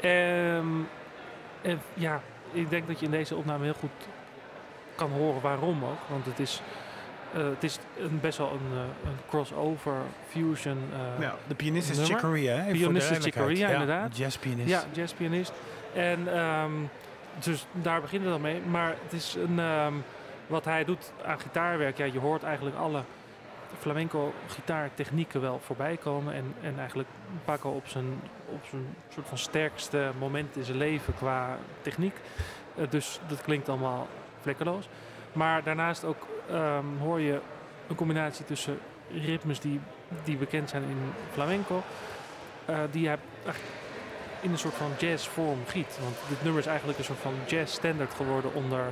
en, 0.00 0.88
en 1.62 1.80
ja, 1.94 2.20
ik 2.52 2.70
denk 2.70 2.86
dat 2.86 2.98
je 2.98 3.04
in 3.04 3.10
deze 3.10 3.36
opname 3.36 3.64
heel 3.64 3.74
goed 3.74 3.90
kan 4.94 5.10
horen 5.10 5.40
waarom 5.40 5.84
ook. 5.84 6.08
Want 6.08 6.24
het 6.24 6.38
is, 6.38 6.62
uh, 7.36 7.44
het 7.44 7.64
is 7.64 7.78
een, 7.98 8.18
best 8.20 8.38
wel 8.38 8.50
een, 8.50 8.74
uh, 8.74 8.80
een 8.80 9.16
crossover, 9.28 9.94
fusion. 10.28 10.78
Uh, 10.92 11.22
ja, 11.22 11.34
de 11.46 11.54
pianist 11.54 11.90
is 11.90 12.08
Chick 12.08 12.18
Corea. 12.18 12.64
Pianist 12.70 13.10
is 13.10 13.18
Chick 13.18 13.34
Corea, 13.34 13.68
ja, 13.68 13.72
inderdaad. 13.72 14.16
Jazzpianist. 14.16 14.68
Ja, 14.68 14.84
jazzpianist. 14.92 15.52
En 15.94 16.38
um, 16.38 16.90
dus 17.38 17.66
daar 17.72 18.00
beginnen 18.00 18.28
we 18.28 18.34
dan 18.34 18.42
mee. 18.42 18.60
Maar 18.60 18.94
het 19.02 19.12
is 19.12 19.34
een, 19.34 19.58
um, 19.58 20.04
wat 20.46 20.64
hij 20.64 20.84
doet 20.84 21.12
aan 21.24 21.40
gitaarwerk. 21.40 21.96
Ja, 21.96 22.04
je 22.04 22.18
hoort 22.18 22.42
eigenlijk 22.42 22.76
alle 22.76 23.02
flamenco 23.78 24.32
gitaartechnieken 24.48 25.40
wel 25.40 25.60
voorbij 25.64 25.96
komen. 25.96 26.34
En, 26.34 26.54
en 26.62 26.78
eigenlijk 26.78 27.08
Paco 27.44 27.70
op 27.70 27.88
zijn, 27.88 28.20
op 28.46 28.64
zijn 28.70 28.94
soort 29.14 29.28
van 29.28 29.38
sterkste 29.38 30.10
moment 30.18 30.56
in 30.56 30.64
zijn 30.64 30.78
leven 30.78 31.14
qua 31.14 31.58
techniek. 31.80 32.16
Uh, 32.76 32.84
dus 32.90 33.20
dat 33.26 33.42
klinkt 33.42 33.68
allemaal 33.68 34.08
vlekkeloos. 34.40 34.88
Maar 35.32 35.62
daarnaast 35.62 36.04
ook 36.04 36.26
um, 36.50 36.98
hoor 36.98 37.20
je 37.20 37.40
een 37.88 37.96
combinatie 37.96 38.44
tussen 38.44 38.78
ritmes 39.10 39.60
die, 39.60 39.80
die 40.24 40.36
bekend 40.36 40.70
zijn 40.70 40.82
in 40.82 41.12
flamenco. 41.32 41.82
Uh, 42.70 42.76
die 42.90 43.08
hij 43.08 43.18
in 44.40 44.50
een 44.50 44.58
soort 44.58 44.74
van 44.74 44.90
jazzvorm 44.98 45.58
giet. 45.66 45.98
Want 46.02 46.16
dit 46.28 46.42
nummer 46.42 46.60
is 46.60 46.66
eigenlijk 46.66 46.98
een 46.98 47.04
soort 47.04 47.18
van 47.18 47.34
jazz 47.46 47.74
standard 47.74 48.14
geworden 48.14 48.54
onder, 48.54 48.84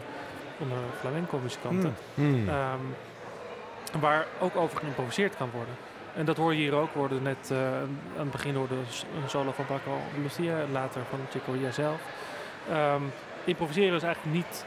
onder 0.59 0.79
flamenco 1.01 1.39
muzikanten. 1.39 1.95
Mm. 2.15 2.27
Mm. 2.27 2.49
Um, 2.49 2.95
Waar 4.01 4.27
ook 4.41 4.57
over 4.57 4.79
geïmproviseerd 4.79 5.37
kan 5.37 5.51
worden. 5.51 5.75
En 6.15 6.25
dat 6.25 6.37
hoor 6.37 6.55
je 6.55 6.61
hier 6.61 6.75
ook. 6.75 6.95
worden 6.95 7.23
net 7.23 7.51
uh, 7.53 7.59
aan 7.59 7.99
het 8.17 8.31
begin 8.31 8.55
door 8.55 8.69
een 8.71 9.29
solo 9.29 9.53
van 9.53 9.67
Paco 9.67 9.99
Lucia. 10.23 10.55
Later 10.73 11.03
van 11.11 11.19
Chico 11.31 11.71
zelf. 11.71 12.01
Um, 12.71 13.13
improviseren 13.51 13.97
is 13.97 14.03
eigenlijk 14.03 14.37
niet 14.37 14.65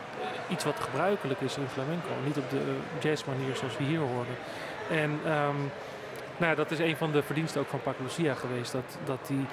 iets 0.50 0.64
wat 0.64 0.80
gebruikelijk 0.80 1.42
is 1.42 1.58
in 1.58 1.68
flamenco. 1.68 2.10
Niet 2.26 2.38
op 2.38 2.50
de 2.50 2.76
jazz 3.00 3.24
manier 3.26 3.56
zoals 3.56 3.78
we 3.78 3.84
hier 3.84 4.00
hoorden. 4.00 4.36
En 4.90 5.12
um, 5.12 5.72
nou, 6.38 6.56
dat 6.56 6.72
is 6.72 6.80
een 6.80 6.98
van 6.98 7.12
de 7.12 7.24
verdiensten 7.24 7.62
ook 7.62 7.68
van 7.68 7.82
Paco 7.82 8.04
Lucia 8.04 8.34
geweest. 8.34 8.72
Dat, 8.72 8.98
dat 9.06 9.28
die 9.28 9.46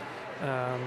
um, 0.42 0.82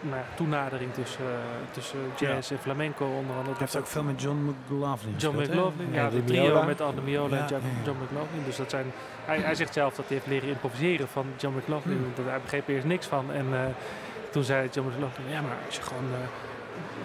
nou, 0.00 0.22
toenadering 0.34 0.94
tussen, 0.94 1.24
uh, 1.24 1.72
tussen 1.72 1.98
jazz 2.16 2.50
en 2.50 2.58
flamenco 2.58 3.04
onder 3.04 3.36
andere. 3.36 3.50
Hij 3.50 3.58
heeft 3.58 3.76
ook 3.76 3.86
veel 3.86 4.02
met 4.02 4.22
John 4.22 4.38
McLaughlin 4.38 5.14
John 5.16 5.36
McLaughlin, 5.36 5.92
ja, 5.92 6.10
de 6.10 6.24
trio 6.24 6.62
met 6.62 6.80
Anne 6.80 7.00
Miola 7.00 7.36
en 7.36 7.46
John, 7.48 7.62
John 7.84 7.98
McLaughlin. 8.02 8.44
Dus 8.44 8.56
dat 8.56 8.70
zijn, 8.70 8.92
hij, 9.24 9.38
hij 9.38 9.54
zegt 9.54 9.72
zelf 9.72 9.94
dat 9.94 10.04
hij 10.06 10.16
heeft 10.16 10.28
leren 10.28 10.48
improviseren 10.48 11.08
van 11.08 11.26
John 11.36 11.56
McLaughlin. 11.56 11.98
Mm. 11.98 12.12
Dat 12.14 12.24
hij 12.24 12.40
begreep 12.40 12.68
eerst 12.68 12.86
niks 12.86 13.06
van. 13.06 13.32
En 13.32 13.46
uh, 13.52 13.60
toen 14.30 14.44
zei 14.44 14.68
John 14.72 14.88
McLaughlin, 14.88 15.28
ja 15.30 15.40
maar 15.40 15.56
als 15.66 15.76
je 15.76 15.82
gewoon 15.82 16.10
uh, 16.10 16.16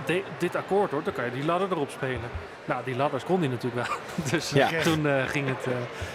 de, 0.05 0.23
dit 0.37 0.55
akkoord 0.55 0.91
hoort, 0.91 1.05
dan 1.05 1.13
kan 1.13 1.25
je 1.25 1.31
die 1.31 1.45
ladder 1.45 1.71
erop 1.71 1.89
spelen. 1.89 2.29
Nou, 2.65 2.83
die 2.83 2.95
ladders 2.95 3.23
kon 3.23 3.39
hij 3.39 3.47
natuurlijk 3.49 3.87
wel. 3.87 3.97
dus 4.31 4.49
ja. 4.49 4.67
toen 4.81 5.07
ging, 5.27 5.47
het, 5.47 5.67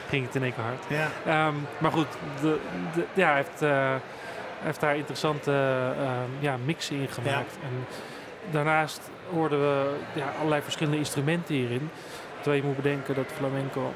ging 0.08 0.26
het 0.26 0.34
in 0.34 0.42
één 0.42 0.54
keer 0.54 0.64
hard. 0.64 0.84
Ja. 1.24 1.46
Um, 1.46 1.66
maar 1.78 1.92
goed, 1.92 2.06
de, 2.40 2.58
de, 2.94 3.04
ja, 3.14 3.26
hij 3.26 3.37
heeft 3.37 3.62
heeft 4.62 4.80
daar 4.80 4.96
interessante 4.96 5.50
uh, 6.00 6.11
ja, 6.38 6.56
mixen 6.64 6.96
in 6.96 7.08
gemaakt. 7.08 7.58
Ja. 7.61 7.68
En 7.68 7.87
daarnaast 8.50 9.00
hoorden 9.30 9.61
we 9.61 9.96
ja, 10.12 10.32
allerlei 10.38 10.62
verschillende 10.62 10.98
instrumenten 10.98 11.54
hierin. 11.54 11.90
Terwijl 12.40 12.62
je 12.62 12.68
moet 12.68 12.76
bedenken 12.76 13.14
dat 13.14 13.26
flamenco 13.37 13.94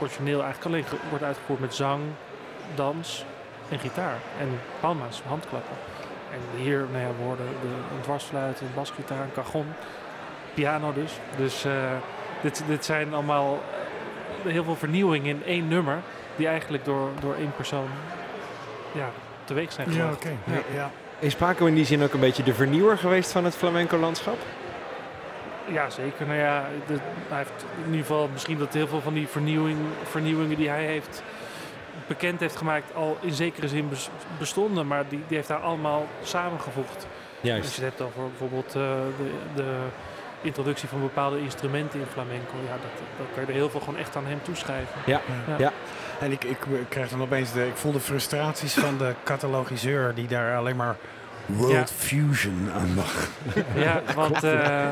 origineel 0.00 0.42
eigenlijk 0.42 0.64
alleen 0.64 1.00
wordt 1.08 1.24
uitgevoerd 1.24 1.60
met 1.60 1.74
zang, 1.74 2.02
dans 2.74 3.24
en 3.68 3.78
gitaar. 3.78 4.18
En 4.38 4.60
palma's, 4.80 5.22
handklappen. 5.26 5.76
En 6.32 6.62
hier 6.62 6.86
nou 6.92 7.04
ja, 7.04 7.10
worden 7.24 7.46
de, 7.46 7.68
een 7.68 8.00
dwarsfluit, 8.00 8.60
een 8.60 8.66
basgitaar, 8.74 9.22
een 9.22 9.42
cajon, 9.44 9.66
piano 10.54 10.92
dus. 10.92 11.12
Dus 11.36 11.66
uh, 11.66 11.72
dit, 12.42 12.62
dit 12.66 12.84
zijn 12.84 13.14
allemaal 13.14 13.62
heel 14.42 14.64
veel 14.64 14.76
vernieuwingen 14.76 15.28
in 15.28 15.44
één 15.44 15.68
nummer. 15.68 15.98
Die 16.36 16.46
eigenlijk 16.46 16.84
door, 16.84 17.08
door 17.20 17.34
één 17.34 17.52
persoon 17.56 17.88
ja, 18.92 19.10
teweeg 19.44 19.72
zijn 19.72 19.88
gebracht. 19.90 20.22
Ja, 20.22 20.30
okay. 20.30 20.56
ja. 20.56 20.62
ja. 20.74 20.90
Is 21.18 21.34
Paco 21.34 21.66
in 21.66 21.74
die 21.74 21.84
zin 21.84 22.02
ook 22.02 22.12
een 22.12 22.20
beetje 22.20 22.42
de 22.42 22.54
vernieuwer 22.54 22.98
geweest 22.98 23.32
van 23.32 23.44
het 23.44 23.54
flamenco-landschap? 23.54 24.38
Ja, 25.66 25.90
zeker. 25.90 26.26
Nou 26.26 26.38
ja, 26.38 26.64
de, 26.86 26.98
hij 27.28 27.38
heeft 27.38 27.64
in 27.84 27.90
ieder 27.90 28.06
geval 28.06 28.28
misschien 28.32 28.58
dat 28.58 28.72
heel 28.72 28.86
veel 28.86 29.00
van 29.00 29.14
die 29.14 29.28
vernieuwing, 29.28 29.78
vernieuwingen 30.02 30.56
die 30.56 30.68
hij 30.68 30.84
heeft 30.84 31.22
bekend 32.06 32.40
heeft 32.40 32.56
gemaakt 32.56 32.94
al 32.94 33.18
in 33.20 33.32
zekere 33.32 33.68
zin 33.68 33.88
bestonden, 34.38 34.86
maar 34.86 35.04
die, 35.08 35.22
die 35.26 35.36
heeft 35.36 35.48
daar 35.48 35.60
allemaal 35.60 36.06
samengevoegd. 36.22 37.06
Juist. 37.40 37.64
Als 37.64 37.76
je 37.76 37.82
het 37.82 37.90
hebt 37.90 38.10
over 38.10 38.28
bijvoorbeeld 38.28 38.66
uh, 38.66 38.72
de, 38.72 39.30
de, 39.54 39.76
introductie 40.42 40.88
van 40.88 41.00
bepaalde 41.00 41.40
instrumenten 41.40 42.00
in 42.00 42.06
flamenco, 42.06 42.54
ja, 42.66 42.72
dat, 42.72 42.90
dat 43.18 43.26
kan 43.34 43.42
je 43.42 43.48
er 43.48 43.54
heel 43.54 43.70
veel 43.70 43.80
gewoon 43.80 43.98
echt 43.98 44.16
aan 44.16 44.26
hem 44.26 44.42
toeschrijven. 44.42 45.00
ja. 45.06 45.20
ja. 45.48 45.58
ja. 45.58 45.72
En 46.20 46.32
ik, 46.32 46.44
ik, 46.44 46.58
krijg 46.88 47.08
dan 47.08 47.22
opeens 47.22 47.52
de. 47.52 47.66
Ik 47.66 47.76
voel 47.76 47.92
de 47.92 48.00
frustraties 48.00 48.74
van 48.74 48.98
de 48.98 49.14
catalogiseur 49.24 50.14
die 50.14 50.26
daar 50.26 50.56
alleen 50.56 50.76
maar 50.76 50.96
World 51.56 51.92
Fusion 51.96 52.70
aan 52.74 52.94
mag. 52.94 53.28
Ja, 53.74 54.02
want 54.14 54.44
uh, 54.44 54.88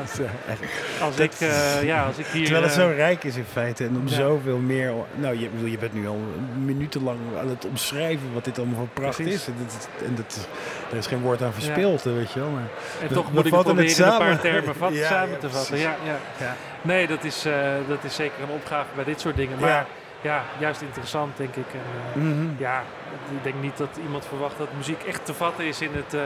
als, 1.01 1.19
ik, 1.19 1.31
uh, 1.41 1.83
ja, 1.83 2.05
als 2.05 2.17
ik 2.17 2.25
hier... 2.25 2.43
Terwijl 2.43 2.63
het 2.63 2.73
zo 2.73 2.89
eh, 2.89 2.95
rijk 2.95 3.23
is 3.23 3.35
in 3.35 3.45
feite 3.51 3.83
en 3.85 3.97
om 3.97 4.07
ja. 4.07 4.15
zoveel 4.15 4.57
meer... 4.57 4.93
Nou, 5.15 5.39
je, 5.39 5.71
je 5.71 5.77
bent 5.77 5.93
nu 5.93 6.07
al 6.07 6.19
minutenlang 6.63 7.19
aan 7.39 7.49
het 7.49 7.65
omschrijven 7.65 8.33
wat 8.33 8.45
dit 8.45 8.57
allemaal 8.57 8.77
voor 8.77 8.87
pracht 8.87 9.15
Precies. 9.15 9.33
is. 9.35 9.47
En, 9.47 9.55
dat, 9.65 9.89
en 10.05 10.15
dat, 10.15 10.47
er 10.91 10.97
is 10.97 11.07
geen 11.07 11.21
woord 11.21 11.41
aan 11.41 11.53
verspild, 11.53 12.03
ja. 12.03 12.11
weet 12.11 12.31
je 12.31 12.39
wel. 12.39 12.49
Maar 12.49 12.69
en 13.01 13.07
toch 13.07 13.31
moet 13.31 13.45
ik 13.45 13.51
proberen 13.51 14.11
een 14.11 14.17
paar 14.17 14.39
termen 14.39 14.75
vat, 14.75 14.93
samen 15.11 15.39
te 15.39 15.49
vatten. 15.49 15.77
Ja, 15.77 15.95
ja. 16.39 16.55
Nee, 16.81 17.07
dat 17.07 17.23
is, 17.23 17.45
uh, 17.45 17.53
dat 17.87 18.03
is 18.03 18.15
zeker 18.15 18.43
een 18.43 18.49
opgave 18.49 18.87
bij 18.95 19.03
dit 19.03 19.19
soort 19.19 19.35
dingen. 19.35 19.59
Maar 19.59 19.85
ja, 20.21 20.43
juist 20.59 20.81
interessant, 20.81 21.37
denk 21.37 21.55
ik. 21.55 21.65
En, 21.73 22.21
uh, 22.21 22.23
mm 22.23 22.31
-hmm. 22.31 22.55
Ja, 22.59 22.83
ik 23.31 23.43
denk 23.43 23.55
niet 23.61 23.77
dat 23.77 23.89
iemand 24.03 24.25
verwacht 24.25 24.57
dat 24.57 24.67
muziek 24.77 25.03
echt 25.03 25.25
te 25.25 25.33
vatten 25.33 25.65
is 25.65 25.81
in 25.81 25.91
het, 25.93 26.13
uh, 26.13 26.21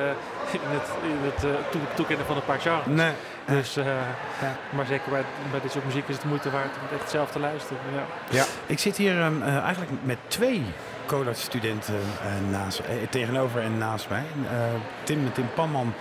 in 0.52 0.60
het, 0.70 0.90
in 1.04 1.32
het 1.32 1.44
uh, 1.44 1.86
toekennen 1.96 2.26
van 2.26 2.36
een 2.36 2.46
paar 2.46 2.60
genres. 2.60 2.86
Nee. 2.86 3.12
Dus, 3.46 3.74
ja. 3.74 4.56
Maar 4.70 4.86
zeker 4.86 5.12
bij, 5.12 5.24
bij 5.52 5.62
dit 5.62 5.72
soort 5.72 5.86
muziek 5.86 6.08
is 6.08 6.14
het 6.14 6.22
de 6.22 6.28
moeite 6.28 6.52
waard 6.52 6.76
om 6.76 6.98
echt 6.98 7.10
zelf 7.10 7.32
te 7.32 7.40
luisteren. 7.40 7.82
Ja, 7.94 8.38
ja. 8.38 8.46
ik 8.66 8.80
zit 8.80 8.98
hier 8.98 9.22
um, 9.22 9.44
eigenlijk 9.44 9.92
met 10.04 10.18
twee 10.28 10.64
Codat-studenten 11.06 12.00
naast, 12.50 12.82
tegenover 13.10 13.62
en 13.62 13.78
naast 13.78 14.10
mij. 14.10 14.24
Tim, 15.04 15.34
Tim 15.34 15.50
Panman 15.56 15.94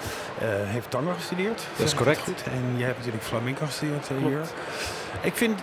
heeft 0.44 0.90
tango 0.90 1.12
gestudeerd. 1.12 1.62
Dat 1.76 1.86
is 1.86 1.94
correct. 1.94 2.28
En 2.44 2.74
jij 2.76 2.86
hebt 2.86 2.98
natuurlijk 2.98 3.24
flamenco 3.24 3.66
gestudeerd 3.66 4.08
hier. 4.08 4.40
Ik 5.20 5.34
vind 5.34 5.60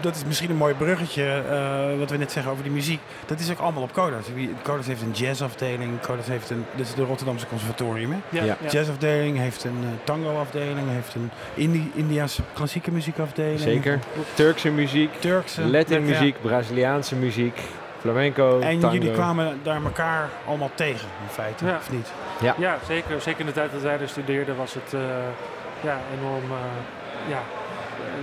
dat 0.00 0.14
is 0.16 0.24
misschien 0.24 0.50
een 0.50 0.56
mooi 0.56 0.74
bruggetje, 0.74 1.42
eh, 1.50 1.98
wat 1.98 2.10
we 2.10 2.16
net 2.16 2.32
zeggen 2.32 2.52
over 2.52 2.64
die 2.64 2.72
muziek. 2.72 3.00
Dat 3.26 3.40
is 3.40 3.50
ook 3.50 3.58
allemaal 3.58 3.82
op 3.82 3.92
Codas. 3.92 4.26
Wie- 4.34 4.54
Codas 4.62 4.86
heeft 4.86 5.02
een 5.02 5.10
jazzafdeling, 5.10 6.00
Codas 6.00 6.26
heeft 6.26 6.50
een, 6.50 6.64
dat 6.76 6.86
is 6.86 6.94
de 6.94 7.02
Rotterdamse 7.04 7.46
conservatorium, 7.46 8.10
hè? 8.10 8.16
Ja, 8.38 8.44
Ja. 8.44 8.56
ja. 8.60 8.70
Jazzafdeling, 8.70 9.38
heeft 9.38 9.64
een 9.64 9.78
eh, 9.82 9.88
tango-afdeling, 10.04 10.88
heeft 10.90 11.14
een 11.14 11.30
Indi 11.54 11.90
Indiaanse 11.94 12.42
klassieke 12.52 12.90
muziekafdeling. 12.92 13.60
Zeker. 13.60 13.98
Turkse 14.34 14.70
muziek, 14.70 15.10
Turkse. 15.20 15.66
Latin 15.66 16.06
Ja. 16.06 16.10
muziek, 16.10 16.36
Braziliaanse 16.42 17.14
muziek, 17.16 17.60
flamenco, 18.00 18.60
En 18.60 18.78
tango. 18.78 18.94
jullie 18.94 19.12
kwamen 19.12 19.60
daar 19.62 19.84
elkaar 19.84 20.28
allemaal 20.46 20.70
tegen, 20.74 21.08
in 21.22 21.28
feite, 21.30 21.64
Ja. 21.66 21.76
of 21.76 21.90
niet? 21.90 22.12
Ja, 22.58 22.78
zeker. 22.86 23.20
Zeker 23.20 23.40
in 23.40 23.46
de 23.46 23.52
tijd 23.52 23.72
dat 23.72 23.82
wij 23.82 24.00
er 24.00 24.08
studeerden 24.08 24.56
was 24.56 24.74
het 24.74 24.94
eh, 24.94 25.00
ja, 25.80 25.98
enorm 26.18 26.44
eh 26.50 27.30
ja, 27.30 27.38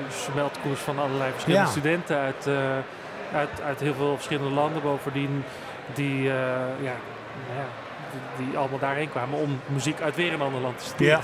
smeltkoers 0.09 0.79
van 0.79 0.99
allerlei 0.99 1.31
verschillende 1.31 1.65
Ja. 1.65 1.71
studenten 1.71 2.17
uit, 2.17 2.47
eh, 2.47 2.53
uit, 3.37 3.61
uit 3.65 3.79
heel 3.79 3.93
veel 3.93 4.13
verschillende 4.15 4.53
landen. 4.53 4.81
Bovendien 4.81 5.43
die, 5.93 6.17
eh, 6.29 6.33
ja, 6.81 6.95
nou 7.47 7.57
ja, 7.59 7.65
die, 8.37 8.45
die 8.45 8.57
allemaal 8.57 8.79
daarheen 8.79 9.09
kwamen 9.09 9.39
om 9.39 9.59
muziek 9.65 10.01
uit 10.01 10.15
weer 10.15 10.33
een 10.33 10.41
ander 10.41 10.61
land 10.61 10.77
te 10.79 10.85
studeren. 10.85 11.23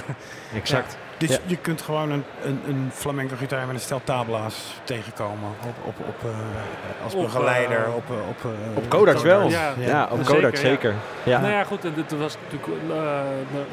Exact. 0.54 0.98
Dus 1.18 1.30
Ja. 1.30 1.38
je 1.46 1.58
kunt 1.58 1.82
gewoon 1.82 2.12
een, 2.12 2.24
een, 2.44 2.60
een 2.68 2.90
flamenco 2.94 3.36
gitaar 3.38 3.66
met 3.66 3.76
een 3.76 3.82
stel 3.82 4.02
tabla's 4.04 4.80
tegenkomen 4.84 5.50
op, 5.64 5.76
op, 5.86 6.08
op, 6.08 6.30
eh, 6.30 7.04
als 7.04 7.16
begeleider. 7.16 7.84
eh, 7.86 7.96
op, 7.96 8.04
eh, 8.10 8.16
op, 8.30 8.52
eh, 8.52 8.78
Op 9.16 9.22
wel. 9.24 9.50
Ja, 9.50 9.74
Ja, 9.80 10.08
op 10.12 10.24
Kodak 10.26 10.56
zeker. 10.56 10.94
Ja. 11.24 11.40
Nou 11.40 11.52
ja, 11.54 11.64
goed, 11.64 11.86
en 11.86 11.94
dit 11.96 12.18
was 12.20 12.38
natuurlijk, 12.44 12.84
eh, 12.92 12.98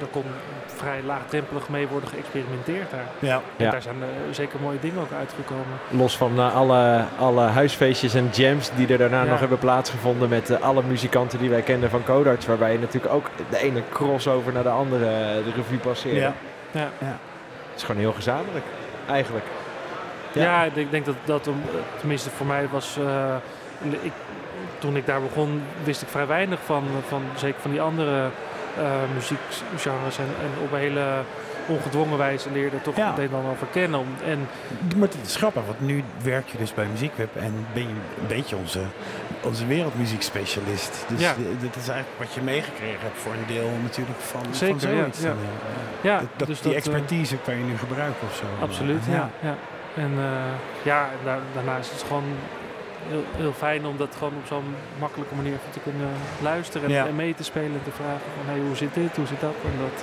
er- 0.01 0.07
kon 0.11 0.23
vrij 0.67 1.03
laagdrempelig 1.07 1.69
mee 1.69 1.87
worden 1.89 2.09
geëxperimenteerd 2.09 2.91
daar. 2.91 3.05
Ja. 3.19 3.41
En 3.57 3.65
Ja. 3.65 3.71
daar 3.71 3.83
zijn 3.83 3.97
zeker 4.31 4.61
mooie 4.61 4.79
dingen 4.81 5.01
ook 5.01 5.13
uitgekomen. 5.19 5.65
Los 5.91 6.17
van 6.17 6.53
alle, 6.53 7.05
alle 7.19 7.43
huisfeestjes 7.43 8.15
en 8.15 8.29
jams 8.33 8.71
die 8.77 8.87
er 8.89 8.99
daarna 8.99 9.23
Ja. 9.23 9.31
nog 9.31 9.41
hebben 9.41 9.59
plaatsgevonden 9.59 10.29
met 10.29 10.61
alle 10.61 10.83
muzikanten 10.83 11.39
die 11.39 11.51
wij 11.51 11.63
kenden 11.63 11.91
van 11.91 12.05
Codarts. 12.05 12.47
Waarbij 12.47 12.73
je 12.73 12.79
natuurlijk 12.79 13.15
ook 13.15 13.27
de 13.51 13.59
ene 13.59 13.83
crossover 13.93 14.53
naar 14.53 14.63
de 14.63 14.69
andere 14.69 15.05
de 15.45 15.53
revue 15.57 15.79
passeerde. 15.79 16.21
Ja. 16.21 16.33
Ja. 17.01 17.19
Het 17.75 17.83
is 17.83 17.89
gewoon 17.89 18.01
heel 18.01 18.13
gezamenlijk, 18.13 18.65
eigenlijk. 19.09 19.45
Ja. 20.33 20.43
Ja, 20.43 20.65
ik 20.75 20.91
denk- 20.91 21.05
dat 21.05 21.15
dat, 21.25 21.49
om, 21.49 21.63
eh, 21.67 21.75
tenminste 21.99 22.31
voor 22.31 22.47
mij 22.47 22.69
was, 22.69 22.99
eh, 22.99 23.35
ik, 24.03 24.13
toen 24.79 24.97
ik 24.97 25.07
daar 25.07 25.21
begon, 25.21 25.63
wist 25.85 26.03
ik 26.03 26.09
vrij 26.09 26.27
weinig 26.27 26.59
van, 26.65 26.85
van 27.09 27.23
zeker 27.37 27.61
van 27.61 27.71
die 27.71 27.81
andere 27.81 28.29
eh 28.79 28.85
muziekgenres. 29.15 30.19
En, 30.19 30.25
en 30.41 30.63
op 30.65 30.73
een 30.73 30.79
hele 30.79 31.05
ongedwongen 31.67 32.19
wijze 32.19 32.51
leerde 32.53 32.83
toch 32.83 32.97
Ja. 32.97 33.09
het 33.09 33.19
een 33.19 33.29
en 33.29 33.35
ander 33.35 33.51
over 33.51 33.67
kennen. 33.73 34.01
Om- 34.01 34.15
En 34.27 34.49
Maar 34.97 35.09
het 35.09 35.17
is 35.27 35.37
grappig, 35.37 35.63
want 35.67 35.81
nu 35.81 36.05
werk 36.23 36.49
je 36.49 36.59
dus 36.59 36.75
bij 36.75 36.87
Muziekweb 36.91 37.37
en 37.37 37.67
ben 37.73 37.83
je 37.83 37.89
een 37.89 38.27
beetje 38.27 38.57
onze, 38.57 38.81
onze 39.43 39.67
wereldmuziekspecialist. 39.67 41.05
Dus 41.09 41.21
Ja. 41.21 41.35
dat 41.61 41.77
is 41.77 41.89
eigenlijk 41.89 42.19
wat 42.19 42.35
je 42.35 42.41
meegekregen 42.41 43.01
hebt 43.01 43.19
voor 43.19 43.33
een 43.33 43.47
deel 43.55 43.71
natuurlijk 43.83 44.19
van, 44.21 44.41
Zeker, 44.51 44.81
van 44.81 44.89
zoiets. 44.91 45.21
ja. 45.21 45.29
Eh, 45.29 45.35
ja, 46.01 46.19
dat, 46.19 46.29
dat- 46.37 46.49
dus 46.49 46.61
die 46.61 46.73
dat, 46.73 46.83
eh, 46.87 46.95
expertise 46.95 47.37
kan 47.45 47.57
je 47.57 47.65
nu 47.65 47.77
gebruiken 47.79 48.27
of 48.29 48.35
zo. 48.35 48.45
Absoluut, 48.63 49.05
ja. 49.11 49.31
ja. 49.41 49.55
En 49.97 50.13
eh, 50.19 50.85
ja, 50.85 51.09
daar, 51.25 51.39
daarnaast 51.55 51.93
is 51.93 51.99
het 51.99 52.07
gewoon 52.07 52.25
heel, 53.09 53.25
heel 53.37 53.53
fijn 53.53 53.87
om 53.87 53.97
dat 53.97 54.15
gewoon 54.19 54.33
op 54.41 54.47
zo'n 54.47 54.75
makkelijke 54.99 55.35
manier 55.35 55.57
te 55.71 55.81
kunnen 55.81 56.09
luisteren 56.43 56.89
en, 56.89 56.95
Ja. 56.95 57.07
en 57.07 57.17
mee 57.17 57.35
te 57.35 57.45
spelen 57.45 57.73
en 57.73 57.85
te 57.85 57.91
vragen 57.91 58.27
van 58.37 58.55
hey, 58.55 58.61
hoe 58.67 58.77
zit 58.77 58.95
dit, 58.95 59.17
hoe 59.17 59.27
zit 59.27 59.41
dat? 59.41 59.55
En 59.65 59.73
dat, 59.81 60.03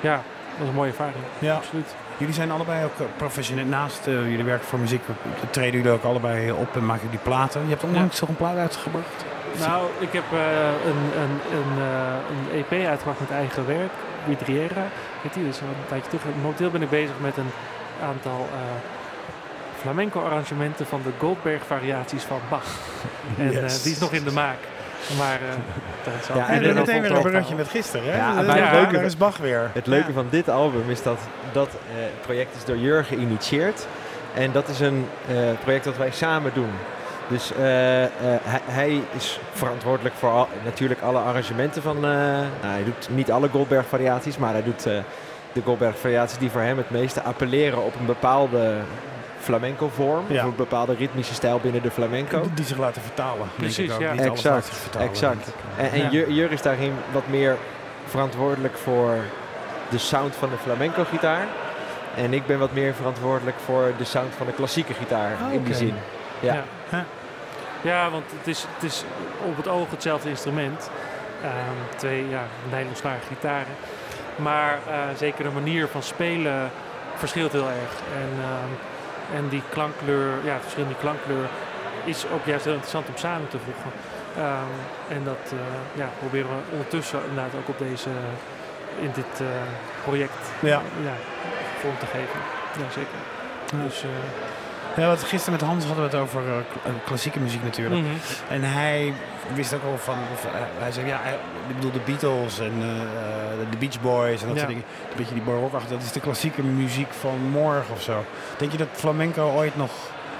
ja, 0.00 0.14
dat 0.14 0.24
was 0.58 0.68
een 0.68 0.74
mooie 0.74 0.90
ervaring, 0.90 1.16
Ja. 1.38 1.54
absoluut. 1.54 1.94
Jullie 2.16 2.34
zijn 2.34 2.50
allebei 2.50 2.84
ook 2.84 2.98
eh, 3.00 3.06
professioneel. 3.16 3.64
Naast 3.64 4.06
eh, 4.06 4.12
jullie 4.12 4.44
werken 4.44 4.66
voor 4.68 4.78
muziek, 4.78 5.02
treden 5.50 5.72
jullie 5.80 5.90
ook 5.92 6.04
allebei 6.04 6.52
op 6.52 6.76
en 6.76 6.86
maken 6.86 7.04
jullie 7.04 7.18
platen. 7.22 7.62
Je 7.62 7.68
hebt 7.68 7.82
onlangs 7.84 8.20
nog 8.20 8.28
een 8.28 8.36
plaat 8.36 8.56
uitgebracht. 8.56 9.24
Nou, 9.58 9.86
ik 9.98 10.12
heb 10.12 10.24
eh, 10.32 10.38
een, 10.86 11.20
een, 11.22 11.58
een, 11.58 11.82
een 12.30 12.64
EP 12.70 12.86
uitgebracht 12.88 13.20
met 13.20 13.30
eigen 13.30 13.66
werk, 13.66 13.90
Vidriera 14.26 14.86
heet 15.22 15.34
die, 15.34 15.44
dus 15.44 15.60
een 15.60 15.66
tijdje 15.88 16.08
terug. 16.10 16.22
Momenteel 16.42 16.70
ben 16.70 16.82
ik 16.82 16.90
bezig 16.90 17.14
met 17.20 17.36
een 17.36 17.50
aantal 18.02 18.48
eh, 18.52 18.58
flamenco 19.80 20.20
arrangementen 20.24 20.86
van 20.86 21.00
de 21.04 21.10
Goldberg 21.18 21.62
variaties 21.66 22.22
van 22.22 22.40
Bach. 22.48 22.64
En 23.38 23.50
Yes. 23.50 23.82
die 23.82 23.92
is 23.92 23.98
nog 23.98 24.12
in 24.12 24.24
de 24.24 24.32
maak. 24.32 24.56
Maar 25.18 25.34
eh 25.34 25.56
dat 26.04 26.24
zal 26.24 26.36
Ja, 26.36 26.48
en 26.48 26.62
dan 26.62 26.74
meteen 26.74 27.02
weer 27.02 27.10
een 27.12 27.20
bruggetje 27.22 27.54
met 27.54 27.68
gisteren. 27.68 28.10
Hè? 28.10 28.16
Ja, 28.16 28.28
Eh, 28.38 28.46
bij 28.46 28.60
het 28.60 28.64
ja, 28.64 28.72
leuke- 28.72 28.92
daar 28.92 29.04
is 29.04 29.16
Bach 29.16 29.36
weer. 29.36 29.70
Het 29.72 29.86
leuke 29.86 30.06
Ja. 30.08 30.12
van 30.14 30.26
dit 30.30 30.48
album 30.48 30.90
is 30.90 31.02
dat 31.02 31.18
dat 31.52 31.68
eh, 31.68 32.04
project 32.20 32.56
is 32.56 32.64
door 32.64 32.76
Jurgen 32.76 33.16
geïnitieerd. 33.16 33.86
En 34.34 34.52
dat 34.52 34.68
is 34.68 34.80
een 34.80 35.06
eh, 35.28 35.36
project 35.62 35.84
dat 35.84 35.96
wij 35.96 36.10
samen 36.10 36.50
doen. 36.54 36.70
Dus 37.28 37.52
eh, 37.52 38.02
eh, 38.04 38.10
hij, 38.22 38.60
hij 38.66 39.00
is 39.16 39.40
verantwoordelijk 39.52 40.14
voor 40.14 40.30
al- 40.30 40.48
natuurlijk 40.64 41.00
alle 41.00 41.18
arrangementen 41.18 41.82
van... 41.82 41.96
eh, 41.96 42.02
nou, 42.02 42.46
hij 42.60 42.84
doet 42.84 43.08
niet 43.10 43.30
alle 43.30 43.48
Goldberg 43.48 43.86
variaties, 43.86 44.36
maar 44.38 44.52
hij 44.52 44.62
doet 44.62 44.86
eh, 44.86 44.92
de 45.52 45.60
Goldberg 45.64 45.98
variaties 45.98 46.38
die 46.38 46.50
voor 46.50 46.60
hem 46.60 46.76
het 46.76 46.90
meeste 46.90 47.22
appelleren 47.22 47.84
op 47.84 47.94
een 48.00 48.06
bepaalde 48.06 48.74
flamenco 49.40 49.88
vorm. 49.88 50.24
Ja. 50.28 50.42
Of 50.44 50.50
een 50.50 50.56
bepaalde 50.56 50.94
ritmische 50.94 51.34
stijl 51.34 51.58
binnen 51.58 51.82
de 51.82 51.90
flamenco. 51.90 52.42
Die, 52.54 52.64
zich 52.64 52.78
laten 52.78 53.02
vertalen. 53.02 53.46
Precies, 53.56 53.96
ja. 53.98 54.12
Exact, 54.12 54.68
vertalen, 54.68 55.08
exact. 55.08 55.46
ik. 55.46 55.54
En, 55.76 55.90
en 55.90 56.10
Ja. 56.10 56.24
Jur, 56.26 56.52
is 56.52 56.62
daarin 56.62 56.92
wat 57.12 57.26
meer 57.28 57.56
verantwoordelijk 58.06 58.76
voor 58.78 59.14
de 59.88 59.98
sound 59.98 60.34
van 60.34 60.50
de 60.50 60.56
flamenco 60.56 61.04
gitaar. 61.04 61.46
En 62.16 62.32
ik 62.32 62.46
ben 62.46 62.58
wat 62.58 62.72
meer 62.72 62.94
verantwoordelijk 62.94 63.56
voor 63.64 63.92
de 63.98 64.04
sound 64.04 64.34
van 64.36 64.46
de 64.46 64.52
klassieke 64.52 64.94
gitaar 64.94 65.32
Ah, 65.46 65.52
in 65.52 65.64
die 65.64 65.74
zin. 65.74 65.94
Ja. 66.40 66.54
Ja. 66.54 66.64
Ja. 66.90 67.04
Ja, 67.82 68.10
want 68.10 68.24
het 68.38 68.46
is, 68.46 68.66
het 68.74 68.82
is 68.90 69.04
op 69.46 69.56
het 69.56 69.68
oog 69.68 69.90
hetzelfde 69.90 70.28
instrument. 70.28 70.90
Ehm, 71.42 71.96
twee 71.96 72.28
ja, 72.28 72.42
nylonsnaren 72.70 73.20
gitaren. 73.28 73.74
Maar 74.36 74.78
eh, 74.88 74.94
zeker 75.16 75.44
de 75.44 75.50
manier 75.50 75.88
van 75.88 76.02
spelen 76.02 76.70
verschilt 77.16 77.52
heel 77.52 77.66
erg. 77.68 77.92
En, 78.14 78.30
ehm, 78.42 78.72
en 79.34 79.48
die 79.48 79.62
klankkleur, 79.68 80.44
ja, 80.44 80.52
het 80.52 80.62
verschil 80.62 80.82
in 80.82 80.88
die 80.88 81.02
klankkleur 81.06 81.48
is 82.04 82.26
ook 82.34 82.44
juist 82.44 82.64
heel 82.64 82.72
interessant 82.72 83.08
om 83.08 83.16
samen 83.16 83.48
te 83.48 83.58
voegen. 83.58 83.92
Ehm, 84.36 84.74
en 85.16 85.24
dat 85.24 85.44
eh, 85.52 85.58
ja, 86.00 86.08
proberen 86.18 86.48
we 86.48 86.72
ondertussen 86.72 87.20
inderdaad 87.28 87.54
ook 87.60 87.68
op 87.68 87.78
deze, 87.78 88.10
in 89.00 89.10
dit 89.14 89.40
eh, 89.40 89.46
project 90.04 90.42
Ja. 90.60 90.80
ja, 91.02 91.14
vorm 91.80 91.98
te 91.98 92.06
geven. 92.06 92.40
Ja, 92.78 92.90
zeker. 92.90 93.18
Dus, 93.84 94.02
eh, 94.02 94.08
Ja, 94.96 95.06
wat 95.08 95.22
gisteren 95.22 95.58
met 95.60 95.68
Hans 95.68 95.84
hadden 95.84 96.04
we 96.04 96.10
het 96.10 96.20
over 96.20 96.42
eh, 96.48 96.56
eh, 96.58 96.92
klassieke 97.04 97.40
muziek 97.40 97.62
natuurlijk. 97.62 98.00
mhm. 98.00 98.10
En 98.48 98.62
hij 98.62 99.12
wist 99.54 99.74
ook 99.74 99.82
al 99.84 99.98
van, 99.98 100.14
of, 100.32 100.44
eh, 100.44 100.50
hij 100.78 100.92
zei 100.92 101.06
ja, 101.06 101.18
hij- 101.22 101.38
ik 101.68 101.74
bedoel 101.74 101.90
de 101.92 102.00
Beatles 102.04 102.58
en 102.58 102.72
de 103.70 103.76
Beach 103.78 104.00
Boys 104.00 104.40
en 104.42 104.46
dat 104.48 104.56
Ja. 104.56 104.62
soort 104.62 104.68
dingen. 104.72 104.84
Een 105.10 105.16
beetje 105.16 105.34
die 105.34 105.42
barokachtige, 105.42 105.92
dat 105.94 106.02
is 106.02 106.12
de 106.12 106.20
klassieke 106.20 106.62
muziek 106.62 107.12
van 107.12 107.38
morgen 107.50 107.94
of 107.94 108.02
zo. 108.02 108.24
Denk 108.58 108.72
je 108.72 108.78
dat 108.78 108.88
flamenco 108.92 109.50
ooit 109.56 109.76
nog, 109.76 109.90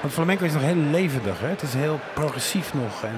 want 0.01 0.13
flamenco 0.13 0.45
is 0.45 0.53
nog 0.53 0.63
heel 0.63 0.75
levendig 0.91 1.41
hè? 1.41 1.49
Het 1.49 1.63
is 1.63 1.75
heel 1.75 2.01
progressief 2.15 2.75
nog 2.75 3.03
en 3.05 3.17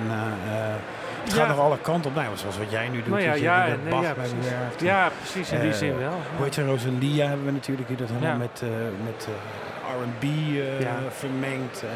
het 1.25 1.33
gaat 1.33 1.43
Ja. 1.43 1.47
nog 1.55 1.59
alle 1.59 1.79
kanten 1.83 2.11
op. 2.11 2.17
Nou, 2.17 2.37
zoals 2.37 2.59
wat 2.59 2.71
jij 2.71 2.89
nu 2.89 2.97
doet, 2.99 3.07
Nou 3.09 3.23
ja, 3.23 3.35
ja, 3.35 3.67
nee, 3.67 3.77
Bach 3.91 4.03
ja, 4.03 4.13
bij 4.15 4.25
precies. 4.29 4.51
werkt. 4.51 4.81
Ja, 4.81 5.11
precies, 5.21 5.51
in 5.53 5.61
die 5.61 5.75
zin 5.75 5.99
wel. 5.99 6.21
Hoe 6.37 6.45
heet 6.45 6.55
ze, 6.55 6.65
Rosalia 6.65 7.27
hebben 7.29 7.47
we 7.47 7.53
natuurlijk, 7.53 7.89
die 7.89 7.97
dat 7.97 8.09
helemaal 8.09 8.31
Ja. 8.31 8.37
met, 8.37 8.63
met 9.05 9.29
R&B 10.01 10.23
eh, 10.25 10.81
Ja. 10.81 10.97
vermengt. 11.11 11.83
En, 11.83 11.89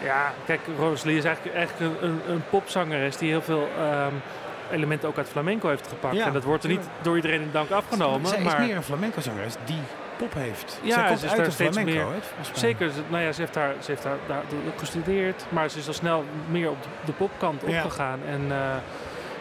eh, 0.00 0.06
Ja, 0.06 0.32
kijk, 0.46 0.60
Rosalie 0.78 1.16
is 1.16 1.24
eigenlijk, 1.24 1.56
eigenlijk 1.56 2.02
een, 2.02 2.08
een, 2.10 2.20
een 2.28 2.42
popzangeres 2.50 3.16
die 3.16 3.28
heel 3.30 3.42
veel 3.42 3.68
ehm, 3.78 4.12
elementen 4.70 5.08
ook 5.08 5.16
uit 5.16 5.28
flamenco 5.28 5.68
heeft 5.68 5.88
gepakt. 5.88 6.14
Ja, 6.16 6.26
en 6.26 6.32
dat 6.32 6.44
wordt 6.44 6.64
er 6.64 6.70
niet 6.70 6.88
door 7.02 7.16
iedereen 7.16 7.40
in 7.40 7.48
dank 7.52 7.70
afgenomen. 7.70 8.26
Zij 8.28 8.40
maar 8.40 8.60
is 8.60 8.66
meer 8.66 8.76
een 8.76 8.82
flamenco 8.82 9.20
zangeres 9.20 9.54
die 9.64 9.80
pop 10.16 10.34
heeft. 10.34 10.78
Ja, 10.82 10.94
Zij 10.94 11.04
komt 11.06 11.18
ze 11.18 11.24
is 11.24 11.30
uit 11.30 11.36
daar 11.40 11.46
de 11.48 11.52
steeds 11.54 11.76
flamenco, 11.76 12.08
meer- 12.10 12.22
zeker, 12.52 12.90
ze- 12.90 13.00
nou 13.08 13.22
ja, 13.24 13.32
ze 13.32 13.40
heeft 13.40 13.54
daar, 13.54 13.72
ze 13.80 13.90
heeft 13.90 14.02
daar, 14.02 14.16
daar 14.28 14.42
ook 14.66 14.78
gestudeerd, 14.78 15.44
maar 15.48 15.68
ze 15.70 15.78
is 15.78 15.86
al 15.86 15.92
snel 15.92 16.24
meer 16.48 16.70
op 16.70 16.82
de, 16.82 16.88
de 17.04 17.12
popkant 17.12 17.62
Ja. 17.66 17.76
opgegaan. 17.82 18.20
En, 18.28 18.44
eh, 18.50 18.56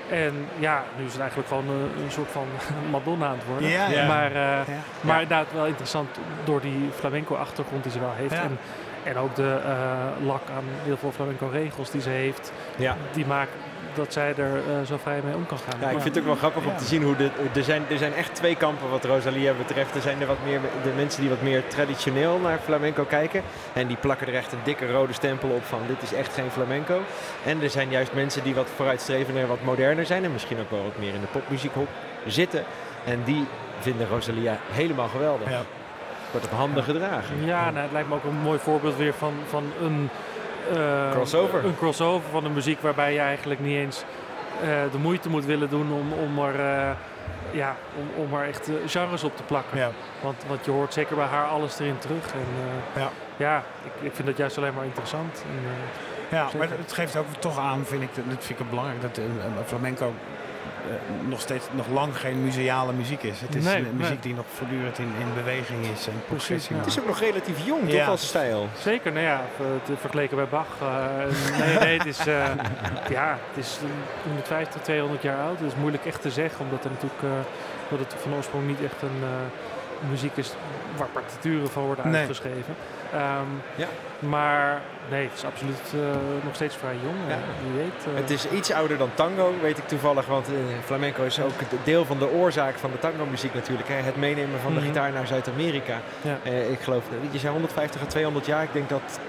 en 0.10 0.48
ja, 0.58 0.84
nu 0.98 1.06
is 1.06 1.12
het 1.12 1.22
eigenlijk 1.22 1.50
gewoon 1.50 1.70
een, 1.70 2.04
een 2.04 2.12
soort 2.12 2.30
van 2.32 2.46
Madonna 2.92 3.28
aan 3.28 3.38
het 3.38 3.46
worden. 3.48 3.70
Ja, 3.70 3.88
ja. 3.90 4.08
Maar, 4.08 4.32
eh, 4.32 4.38
Ja. 4.38 4.64
Maar 5.02 5.22
inderdaad 5.22 5.54
wel 5.54 5.66
interessant 5.66 6.10
door 6.44 6.62
die 6.62 6.90
flamenco-achtergrond 6.96 7.84
die 7.84 7.92
ze 7.92 8.00
wel 8.00 8.14
heeft. 8.16 8.34
En, 8.34 8.60
en 9.04 9.18
ook 9.18 9.36
de 9.36 9.60
eh, 9.66 10.26
lak 10.26 10.42
aan 10.56 10.64
heel 10.84 10.98
veel 10.98 11.12
flamenco-regels 11.12 11.92
die 11.92 12.02
ze 12.02 12.10
heeft. 12.10 12.52
Ja. 12.76 12.96
Die 13.12 13.26
maakt 13.26 13.52
dat 13.94 14.14
zij 14.14 14.34
er 14.38 14.56
eh, 14.56 14.86
zo 14.86 14.98
vrij 15.02 15.20
mee 15.26 15.36
om 15.36 15.46
kan 15.46 15.58
gaan. 15.58 15.80
Ja, 15.80 15.90
ik 15.90 16.02
vind 16.02 16.16
het 16.16 16.18
ook 16.18 16.26
wel 16.30 16.36
grappig 16.36 16.64
om 16.66 16.72
Ja. 16.72 16.78
te 16.78 16.84
zien 16.86 17.04
hoe 17.04 17.16
de, 17.16 17.30
er, 17.56 17.64
zijn, 17.64 17.84
er 17.90 17.98
zijn 17.98 18.14
echt 18.14 18.36
twee 18.36 18.56
kampen 18.56 18.90
wat 18.90 19.06
Rosalia 19.06 19.54
betreft. 19.54 19.96
Er 19.96 20.02
zijn 20.02 20.22
er 20.22 20.28
wat 20.28 20.38
meer 20.46 20.60
de 20.84 20.92
mensen 20.96 21.22
die 21.22 21.30
wat 21.30 21.42
meer 21.42 21.68
traditioneel 21.68 22.40
naar 22.40 22.60
flamenco 22.64 23.04
kijken. 23.04 23.42
En 23.74 23.88
die 23.88 23.98
plakken 23.98 24.28
er 24.28 24.36
echt 24.36 24.52
een 24.52 24.60
dikke 24.64 24.92
rode 24.92 25.14
stempel 25.14 25.50
op 25.50 25.64
van 25.64 25.80
dit 25.88 26.02
is 26.02 26.14
echt 26.14 26.34
geen 26.34 26.52
flamenco. 26.52 27.00
En 27.46 27.62
er 27.62 27.70
zijn 27.70 27.90
juist 27.90 28.14
mensen 28.14 28.44
die 28.44 28.56
wat 28.56 28.68
vooruitstrevender 28.76 29.42
en 29.44 29.50
wat 29.50 29.64
moderner 29.64 30.06
zijn. 30.06 30.24
En 30.24 30.32
misschien 30.32 30.60
ook 30.60 30.72
wel 30.72 30.84
wat 30.84 30.98
meer 30.98 31.14
in 31.14 31.22
de 31.22 31.28
popmuziekhok 31.28 31.88
zitten. 32.28 32.64
En 33.06 33.22
die 33.24 33.46
vinden 33.80 34.08
Rosalia 34.08 34.58
helemaal 34.72 35.08
geweldig. 35.08 35.50
Ja. 35.50 35.62
Wordt 36.32 36.46
op 36.46 36.54
handen 36.54 36.84
gedragen. 36.84 37.46
Ja, 37.46 37.64
nou, 37.70 37.84
het 37.84 37.92
lijkt 37.92 38.10
me 38.10 38.16
ook 38.16 38.24
een 38.24 38.42
mooi 38.44 38.60
voorbeeld 38.60 38.96
weer 38.96 39.14
van, 39.14 39.34
van 39.48 39.64
een, 39.82 40.10
Crossover. 41.12 41.66
een 41.66 41.78
crossover 41.78 42.30
van 42.32 42.44
de 42.44 42.50
muziek 42.50 42.82
waarbij 42.82 43.14
je 43.14 43.20
eigenlijk 43.20 43.60
niet 43.60 43.76
eens 43.78 44.04
eh, 44.62 44.68
de 44.92 44.98
moeite 44.98 45.30
moet 45.30 45.46
willen 45.46 45.70
doen 45.70 45.92
om, 45.92 46.14
om 46.14 46.40
er, 46.46 46.60
eh, 46.60 46.92
ja, 47.52 47.76
om, 47.98 48.24
om 48.24 48.40
er 48.40 48.48
echt 48.48 48.68
eh, 48.70 48.76
genres 48.88 49.24
op 49.24 49.38
te 49.38 49.44
plakken. 49.44 49.78
Ja. 49.78 49.90
Want, 50.22 50.44
want 50.48 50.66
je 50.66 50.72
hoort 50.72 50.94
zeker 50.94 51.16
bij 51.16 51.26
haar 51.26 51.46
alles 51.48 51.80
erin 51.80 51.98
terug. 51.98 52.34
En, 52.34 52.40
eh, 52.94 53.02
Ja. 53.02 53.10
ja, 53.38 53.64
ik, 53.84 53.92
ik 54.06 54.12
vind 54.16 54.28
dat 54.28 54.38
juist 54.38 54.58
alleen 54.58 54.74
maar 54.74 54.86
interessant. 54.86 55.44
En, 55.48 55.64
eh, 55.66 56.38
Ja, 56.38 56.48
maar 56.58 56.68
het 56.70 56.94
geeft 56.94 57.16
ook 57.16 57.26
toch 57.40 57.60
aan, 57.60 57.86
vind 57.86 58.02
ik, 58.02 58.10
dat 58.16 58.24
vind 58.28 58.50
ik 58.50 58.58
het 58.58 58.70
belangrijk, 58.70 59.02
dat 59.02 59.18
eh, 59.18 59.26
eh, 59.26 59.32
flamenco 59.66 60.06
eh, 60.06 60.12
nog 61.28 61.40
steeds 61.42 61.66
nog 61.72 61.88
lang 61.88 62.18
geen 62.20 62.44
museale 62.44 62.94
muziek 62.94 63.24
is. 63.24 63.42
Het 63.42 63.56
is 63.56 63.64
Nee, 63.64 63.76
een 63.76 63.84
muziek 63.96 64.10
nee. 64.10 64.20
die 64.20 64.34
nog 64.36 64.46
voortdurend 64.54 64.98
in, 65.00 65.12
in 65.20 65.34
beweging 65.36 65.86
is 65.86 66.08
en 66.08 66.14
progressie 66.28 66.74
ja. 66.76 66.82
Het 66.82 66.90
is 66.90 67.00
ook 67.00 67.06
nog 67.08 67.20
relatief 67.20 67.66
jong, 67.66 67.92
Ja. 67.92 68.00
toch, 68.00 68.08
als 68.08 68.28
stijl? 68.28 68.68
Zeker, 68.80 69.12
nou 69.12 69.26
ja, 69.26 69.42
vergeleken 70.00 70.36
bij 70.38 70.48
Bach. 70.48 70.68
eh, 70.82 71.60
nee, 71.60 71.80
nee, 71.80 71.98
het 71.98 72.08
is, 72.08 72.20
eh, 72.20 72.46
ja, 73.18 73.38
het 73.50 73.66
is 73.66 73.78
eh, 73.84 73.90
150, 74.24 74.82
200 74.82 75.22
jaar 75.22 75.38
oud. 75.44 75.60
Het 75.60 75.68
is 75.68 75.76
moeilijk 75.80 76.06
echt 76.06 76.22
te 76.22 76.32
zeggen, 76.32 76.66
omdat 76.66 76.84
er 76.84 76.92
natuurlijk, 76.92 77.24
eh, 77.24 77.30
dat 77.90 78.00
het 78.00 78.16
van 78.22 78.34
oorsprong 78.34 78.68
niet 78.68 78.84
echt 78.84 79.02
een 79.02 79.22
eh, 79.24 80.10
muziek 80.10 80.38
is 80.38 80.52
waar 80.98 81.08
partituren 81.08 81.70
van 81.70 81.84
worden 81.84 82.10
Nee. 82.12 82.28
Ehm, 83.14 83.52
Ja. 83.76 83.88
Maar 84.20 84.82
nee, 85.10 85.24
het 85.24 85.32
is 85.38 85.46
absoluut 85.46 85.80
eh, 85.94 86.00
nog 86.44 86.56
steeds 86.56 86.76
vrij 86.76 86.96
jong. 87.04 87.16
Ja. 87.28 87.34
eh, 87.34 87.40
Wie 87.64 87.82
weet. 87.82 88.06
eh, 88.16 88.22
Het 88.22 88.30
is 88.30 88.50
iets 88.50 88.72
ouder 88.72 88.98
dan 88.98 89.10
tango, 89.14 89.54
weet 89.62 89.78
ik 89.78 89.88
toevallig. 89.88 90.26
Want 90.26 90.48
flamenco 90.86 91.24
is 91.24 91.42
ook 91.42 91.52
deel 91.84 92.06
van 92.06 92.18
de 92.20 92.30
oorzaak 92.32 92.78
van 92.78 92.92
de 92.92 93.00
tango-muziek 93.00 93.54
natuurlijk. 93.54 93.88
Hè. 93.88 93.96
Het 93.96 94.16
meenemen 94.18 94.60
van 94.60 94.74
de 94.74 94.80
Mhm. 94.80 94.88
gitaar 94.88 95.12
naar 95.12 95.28
Zuid-Amerika. 95.28 95.98
Ja. 96.22 96.38
Ik 96.52 96.80
geloof, 96.82 97.04
je 97.32 97.40
zei 97.40 97.52
150 97.54 98.02
à 98.02 98.06
200 98.06 98.46
jaar. 98.46 98.64
Ik 98.64 98.74
denk 98.74 98.90
dat 98.90 99.20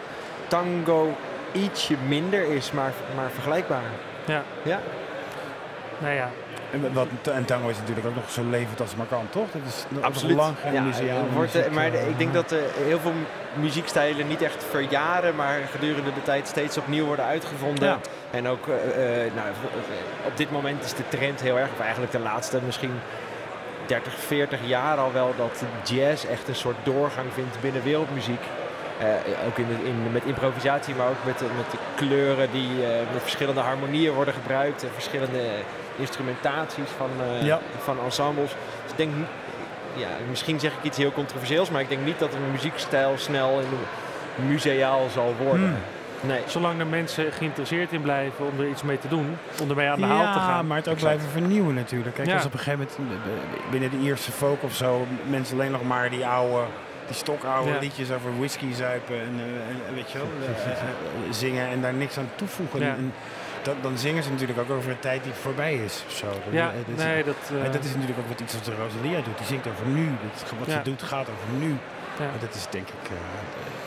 tango 0.49 1.17
ietsje 1.53 1.95
minder 2.09 2.43
is, 2.43 2.73
maar, 2.73 2.93
maar 3.17 3.31
vergelijkbaar. 3.31 3.83
Ja. 4.25 4.43
Ja. 4.63 4.81
Nou 5.99 6.15
ja, 6.15 6.31
En, 6.73 6.93
wat, 6.93 7.07
en 7.33 7.45
tango 7.45 7.69
is 7.69 7.77
natuurlijk 7.79 8.07
ook 8.07 8.15
nog 8.15 8.31
zo 8.31 8.43
levend 8.51 8.81
als 8.81 8.89
het 8.89 8.99
maar 8.99 9.07
kan, 9.07 9.27
toch? 9.31 9.51
Dat 9.53 9.63
is 9.67 9.85
nog 9.89 10.03
Absoluut. 10.05 10.37
lang 10.37 10.57
geen 10.63 10.73
Ja, 10.73 10.83
wordt, 11.33 11.55
eh, 11.55 11.61
muziek, 11.61 11.75
maar 11.75 11.93
eh, 11.93 12.09
ik 12.09 12.19
denk 12.19 12.33
dat 12.35 12.53
eh, 12.53 12.59
heel 12.87 12.99
veel 13.01 13.13
mu- 13.13 13.61
muziekstijlen 13.63 14.27
niet 14.29 14.43
echt 14.43 14.65
verjaren, 14.71 15.37
maar 15.37 15.59
gedurende 15.71 16.13
de 16.15 16.23
tijd 16.23 16.47
steeds 16.49 16.77
opnieuw 16.79 17.05
worden 17.05 17.25
uitgevonden. 17.25 17.89
Ja. 17.89 17.99
En 18.31 18.49
ook 18.49 18.67
nou, 19.35 19.49
op 20.27 20.37
dit 20.37 20.51
moment 20.51 20.85
is 20.85 20.95
de 20.95 21.09
trend 21.09 21.41
heel 21.41 21.59
erg, 21.59 21.69
of 21.73 21.81
eigenlijk 21.81 22.13
de 22.13 22.19
laatste 22.19 22.59
misschien 22.67 22.93
30, 23.87 24.13
40 24.15 24.59
jaar 24.65 24.97
al 24.99 25.13
wel, 25.13 25.35
dat 25.37 25.63
jazz 25.85 26.25
echt 26.25 26.49
een 26.49 26.55
soort 26.55 26.77
doorgang 26.83 27.27
vindt 27.35 27.61
binnen 27.61 27.83
wereldmuziek. 27.83 28.43
Eh, 28.99 29.07
ook 29.47 29.59
in, 29.59 29.67
de- 29.69 29.89
in, 29.89 30.13
met 30.13 30.25
improvisatie, 30.25 30.95
maar 30.95 31.09
ook 31.09 31.25
met, 31.25 31.39
de- 31.39 31.45
met 31.57 31.71
de 31.71 31.77
kleuren 31.95 32.49
die 32.53 32.69
eh, 32.85 32.91
met 33.13 33.23
verschillende 33.23 33.61
harmonieën 33.61 34.13
worden 34.13 34.35
gebruikt. 34.35 34.83
En 34.83 34.89
verschillende 34.95 35.41
instrumentaties 36.01 36.89
van, 36.97 37.11
eh, 37.41 37.47
Ja. 37.47 37.59
van 37.79 37.97
ensembles. 38.05 38.51
Dus 38.83 38.91
ik 38.91 38.97
denk, 38.97 39.11
niet- 39.17 39.27
ja, 39.97 40.09
misschien 40.29 40.61
zeg 40.61 40.71
ik 40.73 40.83
iets 40.83 40.97
heel 40.97 41.13
controversieels, 41.13 41.71
maar 41.71 41.81
ik 41.81 41.89
denk 41.89 42.05
niet 42.05 42.19
dat 42.19 42.35
een 42.35 42.51
muziekstijl 42.53 43.13
snel 43.19 43.61
museaal 44.49 45.09
zal 45.13 45.35
worden. 45.43 45.67
Hmm. 45.67 45.77
Nee. 46.23 46.41
zolang 46.47 46.81
er 46.81 46.87
mensen 46.87 47.33
geïnteresseerd 47.33 47.93
in 47.93 48.03
blijven 48.03 48.47
om 48.53 48.61
er 48.61 48.69
iets 48.69 48.83
mee 48.83 48.99
te 48.99 49.09
doen, 49.09 49.37
om 49.63 49.69
ermee 49.71 49.89
aan 49.89 50.01
de 50.01 50.07
haal 50.07 50.33
te 50.33 50.39
Ja, 50.39 50.45
gaan. 50.47 50.67
maar 50.67 50.77
het 50.77 50.89
ook 50.89 50.95
Exact. 50.95 51.15
blijven 51.17 51.33
vernieuwen 51.41 51.75
natuurlijk. 51.75 52.15
Kijk, 52.15 52.29
Ja. 52.29 52.35
als 52.35 52.45
op 52.45 52.53
een 52.53 52.59
gegeven 52.59 52.87
moment 52.99 53.13
eh, 53.25 53.71
binnen 53.71 53.91
de 53.91 53.99
Ierse 53.99 54.33
folk 54.33 54.63
of 54.63 54.75
zo 54.75 55.07
mensen 55.29 55.55
alleen 55.59 55.71
nog 55.71 55.83
maar 55.83 56.11
die 56.11 56.27
oude, 56.27 56.65
die 57.07 57.17
stokoude 57.17 57.71
Ja. 57.71 57.79
liedjes 57.79 58.11
over 58.13 58.31
whisky 58.39 58.73
zuipen 58.75 59.15
en, 59.17 59.35
eh, 59.39 59.89
en- 59.89 59.95
weet 59.95 60.11
je 60.11 60.19
wel, 60.19 60.27
eh, 60.65 60.71
eh, 60.71 60.77
zingen 61.31 61.69
en 61.69 61.81
daar 61.81 61.95
niks 61.95 62.19
aan 62.19 62.31
toevoegen. 62.35 62.81
Ja. 62.81 62.87
En 62.87 63.13
dat, 63.63 63.75
dan 63.83 63.99
zingen 63.99 64.23
ze 64.23 64.31
natuurlijk 64.31 64.59
ook 64.59 64.71
over 64.71 64.91
een 64.91 64.99
tijd 64.99 65.23
die 65.25 65.33
voorbij 65.33 65.75
is. 65.75 66.05
Of 66.07 66.13
zo. 66.13 66.27
Dan, 66.27 66.53
Ja, 66.53 66.69
eh, 66.69 66.75
dat 66.87 66.97
is- 66.99 67.05
nee, 67.05 67.25
dat... 67.25 67.37
eh, 67.53 67.65
en 67.65 67.73
dat 67.73 67.85
is 67.85 67.93
natuurlijk 67.95 68.19
ook 68.19 68.29
wat 68.29 68.41
iets 68.41 68.55
wat 68.55 68.65
de 68.65 68.75
Rosalia 68.75 69.21
doet. 69.21 69.39
Die 69.39 69.47
zingt 69.47 69.67
over 69.67 69.87
nu. 69.87 70.05
Dat, 70.23 70.53
wat 70.59 70.67
Ja. 70.69 70.73
ze 70.77 70.83
doet 70.83 71.03
gaat 71.03 71.29
over 71.29 71.49
nu. 71.59 71.77
ja. 72.19 72.25
En 72.25 72.41
dat 72.41 72.55
is 72.55 72.67
denk 72.71 72.89
ik, 72.89 73.05
eh, 73.11 73.17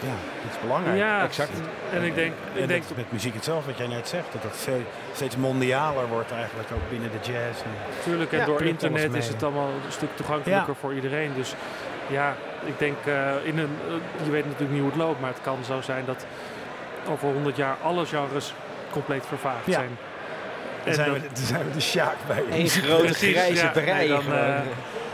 ja, 0.09 0.15
dat 0.43 0.51
is 0.55 0.59
belangrijk. 0.61 0.97
Ja, 0.97 1.23
exact. 1.23 1.51
En 1.93 2.03
ik 2.03 2.15
denk, 2.15 2.33
En 2.55 2.61
ik 2.61 2.67
denk 2.67 2.87
dat 2.87 2.97
met 2.97 3.11
muziek 3.11 3.33
hetzelfde, 3.33 3.69
wat 3.69 3.77
jij 3.77 3.87
net 3.87 4.07
zegt. 4.07 4.31
Dat 4.31 4.41
dat 4.41 4.51
veel, 4.57 4.81
steeds 5.13 5.35
mondialer 5.37 6.07
wordt 6.07 6.31
eigenlijk 6.31 6.69
ook 6.73 6.89
binnen 6.89 7.09
de 7.11 7.31
jazz. 7.31 7.61
En, 7.61 7.69
natuurlijk, 7.97 8.31
en 8.31 8.37
Ja, 8.39 8.45
door 8.45 8.61
internet 8.61 9.13
is 9.13 9.27
het 9.27 9.43
allemaal 9.43 9.67
een 9.67 9.91
stuk 9.91 10.09
toegankelijker 10.15 10.67
Ja. 10.73 10.79
voor 10.79 10.93
iedereen. 10.93 11.31
Dus 11.35 11.55
ja, 12.07 12.35
ik 12.65 12.79
denk, 12.79 12.97
eh, 13.05 13.31
in 13.43 13.57
een, 13.57 13.77
je 14.23 14.31
weet 14.31 14.45
natuurlijk 14.45 14.71
niet 14.71 14.81
hoe 14.81 14.89
het 14.89 14.99
loopt, 14.99 15.19
maar 15.19 15.29
het 15.29 15.41
kan 15.41 15.57
zo 15.65 15.81
zijn 15.81 16.05
dat 16.05 16.25
over 17.09 17.27
100 17.27 17.55
jaar 17.55 17.75
alle 17.83 18.05
genres 18.05 18.53
compleet 18.93 19.23
vervaagd 19.27 19.65
Ja. 19.65 19.73
zijn. 19.73 19.97
dan, 20.83 20.93
zijn 20.93 21.09
dat- 21.11 21.21
we, 21.21 21.27
dan 21.33 21.43
zijn 21.45 21.63
we 21.67 21.71
de 21.73 21.81
Sjaak 21.81 22.15
bij. 22.27 22.43
Eén 22.51 22.69
grote 22.69 23.03
Precies, 23.03 23.31
grijze 23.31 23.63
ja. 23.63 23.69
brei. 23.71 23.91
Nee, 23.97 24.07
dan, 24.07 24.33
eh, 24.33 24.59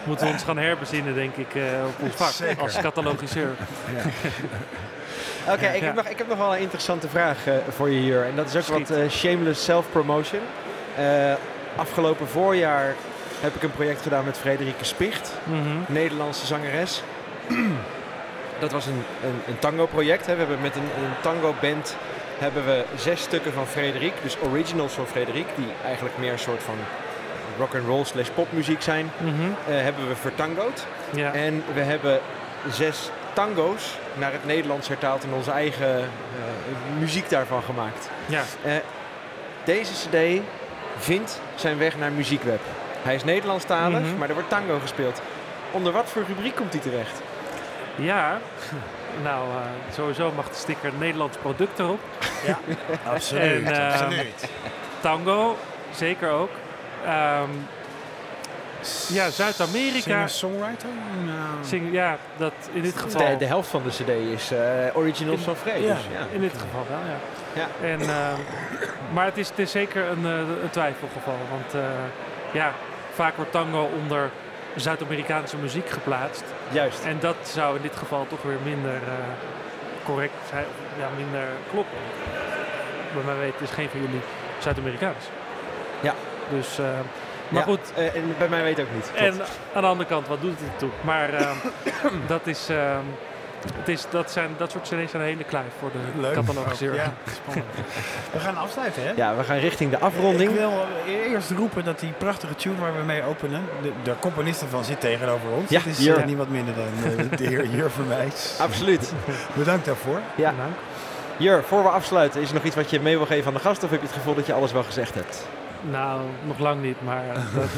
moeten 0.03 0.25
we 0.27 0.31
ons 0.33 0.43
gaan 0.43 0.57
herbezinnen, 0.57 1.13
denk 1.13 1.35
ik, 1.35 1.55
eh, 1.55 1.61
op 1.87 1.93
ons 1.99 2.15
vak 2.15 2.29
Zeker. 2.31 2.61
als 2.61 2.77
catalogiseur. 2.81 3.49
Oké, 5.49 5.65
ik, 5.67 5.79
Ja. 5.79 5.85
heb 5.85 5.95
nog- 5.95 6.07
ik 6.07 6.17
heb 6.17 6.27
nog 6.27 6.37
wel 6.37 6.53
een 6.55 6.61
interessante 6.61 7.07
vraag 7.09 7.47
eh, 7.47 7.53
voor 7.75 7.89
je 7.89 7.99
hier. 7.99 8.23
En 8.25 8.35
dat 8.35 8.47
is 8.47 8.55
ook 8.55 8.61
Schiet. 8.63 8.89
wat 8.89 8.97
eh, 8.97 9.09
shameless 9.09 9.63
self-promotion. 9.63 10.41
Eh, 10.97 11.33
afgelopen 11.75 12.27
voorjaar 12.27 12.95
heb 13.41 13.55
ik 13.55 13.63
een 13.63 13.71
project 13.71 14.01
gedaan 14.01 14.25
met 14.25 14.37
Frederike 14.37 14.83
Spicht, 14.85 15.31
Mhm. 15.43 15.59
Nederlandse 15.87 16.45
zangeres. 16.45 17.03
dat 18.59 18.71
was 18.71 18.85
een, 18.85 19.03
een, 19.23 19.41
een 19.47 19.59
tango-project. 19.59 20.25
hè. 20.25 20.33
We 20.33 20.39
hebben 20.39 20.61
met 20.61 20.75
een, 20.75 20.81
een 21.03 21.13
tango-band 21.21 21.95
hebben 22.39 22.65
we 22.65 22.83
zes 22.95 23.21
stukken 23.21 23.53
van 23.53 23.67
Frederik, 23.67 24.13
dus 24.23 24.37
originals 24.51 24.93
van 24.93 25.05
Frederik, 25.07 25.45
die 25.55 25.67
eigenlijk 25.85 26.17
meer 26.17 26.31
een 26.31 26.39
soort 26.39 26.63
van 26.63 26.75
rock 27.57 27.75
and 27.75 27.85
roll 27.85 28.03
slash 28.03 28.27
popmuziek 28.29 28.81
zijn, 28.81 29.11
eh, 29.67 29.73
hebben 29.81 30.07
we 30.07 30.15
vertangoed. 30.15 30.85
Ja. 31.13 31.33
En 31.33 31.63
we 31.73 31.79
hebben 31.81 32.19
zes 32.71 33.09
tango's 33.33 33.97
naar 34.13 34.31
het 34.31 34.45
Nederlands 34.45 34.87
hertaald 34.87 35.23
en 35.23 35.33
onze 35.33 35.51
eigen 35.51 35.97
eh, 35.99 36.05
muziek 36.99 37.29
daarvan 37.29 37.61
gemaakt. 37.63 38.09
ja. 38.25 38.41
Eh, 38.63 38.71
deze 39.63 39.91
cd 39.93 40.41
vindt 40.97 41.41
zijn 41.55 41.77
weg 41.77 41.97
naar 41.97 42.11
Muziekweb. 42.11 42.59
Hij 43.03 43.15
is 43.15 43.23
Nederlandstalig, 43.23 43.99
Mhm. 43.99 44.17
maar 44.17 44.27
er 44.27 44.33
wordt 44.33 44.49
tango 44.49 44.79
gespeeld. 44.79 45.21
Onder 45.71 45.91
wat 45.91 46.09
voor 46.09 46.23
rubriek 46.27 46.55
komt 46.55 46.73
hij 46.73 46.81
terecht? 46.81 47.21
Ja, 47.95 48.39
nou 49.23 49.49
eh, 49.49 49.93
sowieso 49.93 50.31
mag 50.35 50.49
de 50.49 50.55
sticker 50.55 50.91
Nederlands 50.97 51.37
product 51.37 51.79
erop. 51.79 51.99
Absoluut. 53.13 53.65
En, 53.65 53.73
eh, 53.73 53.91
absoluut. 53.91 54.49
Tango, 54.99 55.57
zeker 55.95 56.29
ook. 56.29 56.49
Ehm, 57.05 57.49
ja, 59.07 59.29
Zuid-Amerika. 59.29 60.01
Singer-songwriter? 60.01 60.89
Nou, 61.25 61.65
Zing, 61.65 61.91
ja, 61.91 62.17
dat 62.37 62.53
in 62.73 62.81
dit 62.81 62.97
geval. 62.97 63.27
De, 63.27 63.37
de 63.37 63.45
helft 63.45 63.69
van 63.69 63.83
de 63.83 63.89
cd 63.89 64.09
is 64.09 64.51
eh 64.51 64.59
originals 64.97 65.41
van 65.41 65.55
Frey. 65.55 65.81
Ja. 65.81 65.93
Dus, 65.93 66.03
ja. 66.11 66.25
In 66.31 66.41
dit 66.41 66.51
geval 66.51 66.85
wel, 66.89 66.99
ja. 67.05 67.17
Ja. 67.53 67.87
En, 67.87 67.99
ehm, 67.99 68.39
maar 69.13 69.25
het 69.25 69.37
is, 69.37 69.49
het 69.49 69.59
is 69.59 69.71
zeker 69.71 70.05
een, 70.07 70.25
eh, 70.25 70.37
een 70.37 70.69
twijfelgeval. 70.69 71.37
Want 71.49 71.73
eh, 71.73 71.81
ja, 72.51 72.73
vaak 73.13 73.35
wordt 73.35 73.51
tango 73.51 73.89
onder 74.01 74.29
Zuid-Amerikaanse 74.75 75.57
muziek 75.57 75.89
geplaatst. 75.89 76.43
Juist. 76.71 77.03
En 77.05 77.17
dat 77.19 77.35
zou 77.41 77.75
in 77.75 77.81
dit 77.81 77.95
geval 77.95 78.25
toch 78.29 78.41
weer 78.41 78.57
minder 78.63 78.93
eh, 78.93 79.13
correct 80.05 80.33
zijn. 80.49 80.65
Ja, 80.99 81.07
minder 81.17 81.43
kloppen. 81.71 81.97
Bij 83.13 83.23
mij 83.25 83.37
weet 83.37 83.53
is 83.61 83.69
geen 83.69 83.89
van 83.89 83.99
jullie 84.01 84.21
Zuid-Amerikaans. 84.59 85.25
Ja. 86.01 86.13
Dus, 86.49 86.79
eh, 86.79 86.85
maar 87.47 87.61
Ja, 87.61 87.61
goed. 87.61 87.93
eh, 87.95 88.15
en 88.15 88.35
bij 88.37 88.47
mij 88.49 88.63
weet 88.63 88.79
ook 88.79 88.93
niet. 88.93 89.11
En 89.15 89.41
aan 89.73 89.81
de 89.81 89.87
andere 89.87 90.09
kant, 90.09 90.27
wat 90.27 90.41
doet 90.41 90.59
het 90.59 90.69
ertoe? 90.73 90.89
Maar 91.01 91.33
ehm, 91.33 91.55
dat 92.27 92.47
is... 92.47 92.69
het 93.75 93.87
is, 93.87 94.05
dat, 94.09 94.31
zijn, 94.31 94.49
dat 94.57 94.71
soort 94.71 94.83
cd's 94.83 94.89
zijn 95.11 95.21
een 95.23 95.27
hele 95.29 95.43
kluif 95.43 95.71
voor 95.79 95.89
de 95.91 96.21
Leuk. 96.21 96.33
catalogiseur. 96.33 96.95
Ja, 96.95 97.13
spannend. 97.43 97.65
We 98.33 98.39
gaan 98.39 98.57
afsluiten, 98.57 99.03
hè? 99.03 99.11
Ja, 99.15 99.35
we 99.35 99.43
gaan 99.43 99.57
richting 99.57 99.89
de 99.91 99.95
Ik 99.97 100.01
afronding. 100.03 100.53
wil 100.53 100.71
eerst 101.07 101.51
roepen 101.51 101.83
dat 101.83 101.99
die 101.99 102.11
prachtige 102.11 102.55
tune 102.55 102.75
waar 102.79 102.95
we 102.97 103.03
mee 103.03 103.23
openen, 103.23 103.61
de, 103.81 103.91
de 104.03 104.13
componist 104.19 104.61
ervan 104.61 104.83
zit 104.83 104.99
tegenover 105.01 105.49
ons. 105.49 105.69
Ja, 105.69 105.79
Het 105.79 105.99
is 105.99 106.07
eh, 106.07 106.23
niemand 106.25 106.49
minder 106.49 106.73
dan 106.75 107.11
eh, 107.17 107.37
de 107.39 107.47
heer 107.47 107.65
Jur 107.67 107.91
Vermeijs. 107.91 108.55
Absoluut. 108.59 109.13
Bedankt 109.53 109.85
daarvoor. 109.85 110.19
Ja. 110.35 110.53
Jur, 111.37 111.63
voor 111.63 111.83
we 111.83 111.89
afsluiten, 111.89 112.41
is 112.41 112.47
er 112.47 112.53
nog 112.53 112.63
iets 112.63 112.75
wat 112.75 112.89
je 112.89 112.99
mee 112.99 113.17
wil 113.17 113.25
geven 113.25 113.47
aan 113.47 113.53
de 113.53 113.59
gast? 113.59 113.83
Of 113.83 113.89
heb 113.89 113.99
je 114.01 114.05
het 114.07 114.15
gevoel 114.15 114.35
dat 114.35 114.45
je 114.45 114.53
alles 114.53 114.71
wel 114.71 114.83
gezegd 114.83 115.15
hebt? 115.15 115.47
Nou, 115.81 116.21
nog 116.45 116.59
lang 116.59 116.81
niet, 116.81 117.01
maar 117.03 117.23
eh, 117.29 117.35
dat 117.55 117.69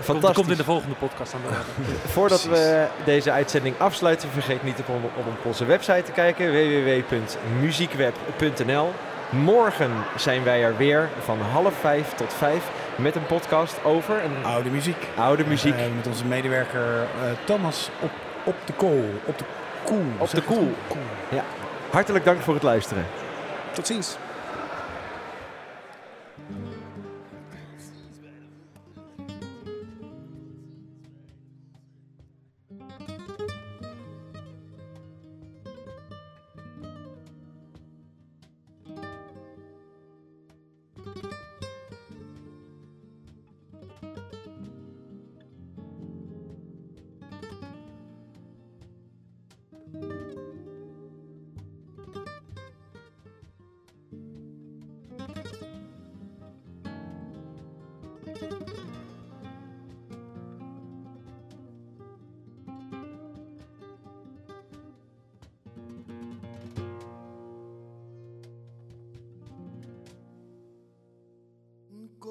Fantastisch. 0.00 0.06
Komt, 0.06 0.32
komt 0.32 0.50
in 0.50 0.56
de 0.56 0.64
volgende 0.64 0.94
podcast 0.94 1.34
aan 1.34 1.40
de 1.40 1.46
orde. 1.48 1.60
Voordat 2.16 2.44
we 2.44 2.86
deze 3.04 3.30
uitzending 3.30 3.74
afsluiten, 3.78 4.30
vergeet 4.30 4.62
niet 4.62 4.78
op, 4.78 4.88
op, 4.88 5.02
onze 5.42 5.64
website 5.64 6.02
te 6.02 6.12
kijken: 6.12 6.52
www.muziekweb.nl. 6.52 8.92
Morgen 9.30 9.90
zijn 10.16 10.44
wij 10.44 10.62
er 10.62 10.76
weer 10.76 11.08
van 11.24 11.40
half 11.40 11.74
vijf 11.80 12.14
tot 12.14 12.34
vijf 12.34 12.70
met 12.96 13.14
een 13.14 13.26
podcast 13.26 13.84
over 13.84 14.24
een 14.24 14.44
oude 14.44 14.70
muziek. 14.70 15.08
Oude 15.16 15.44
muziek. 15.46 15.74
Eh, 15.74 15.80
met 15.96 16.06
onze 16.06 16.24
medewerker 16.24 17.02
eh, 17.02 17.08
Thomas 17.44 17.90
op, 18.00 18.10
op 18.44 18.54
de 18.64 18.72
kool. 18.72 19.04
Op 19.24 19.38
de 19.38 19.44
koel. 19.84 20.04
Op 20.18 20.30
de 20.30 20.42
koel. 20.42 20.74
Ja. 21.28 21.44
Hartelijk 21.90 22.24
dank 22.24 22.40
voor 22.40 22.54
het 22.54 22.62
luisteren. 22.62 23.06
Tot 23.72 23.86
ziens. 23.86 24.16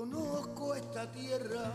Conozco 0.05 0.75
esta 0.75 1.11
tierra, 1.11 1.73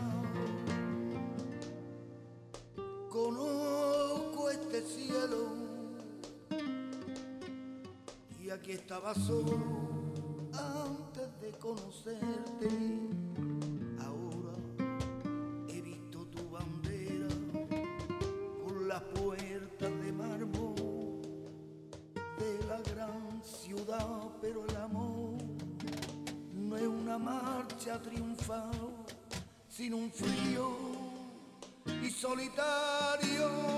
conozco 3.09 4.49
este 4.49 4.81
cielo, 4.83 5.47
y 8.41 8.49
aquí 8.49 8.71
estaba 8.71 9.13
solo 9.15 9.59
antes 10.53 11.41
de 11.41 11.51
conocerte. 11.59 13.10
sin 29.69 29.93
un 29.93 30.11
frío 30.11 30.69
y 32.03 32.09
solitario. 32.09 33.70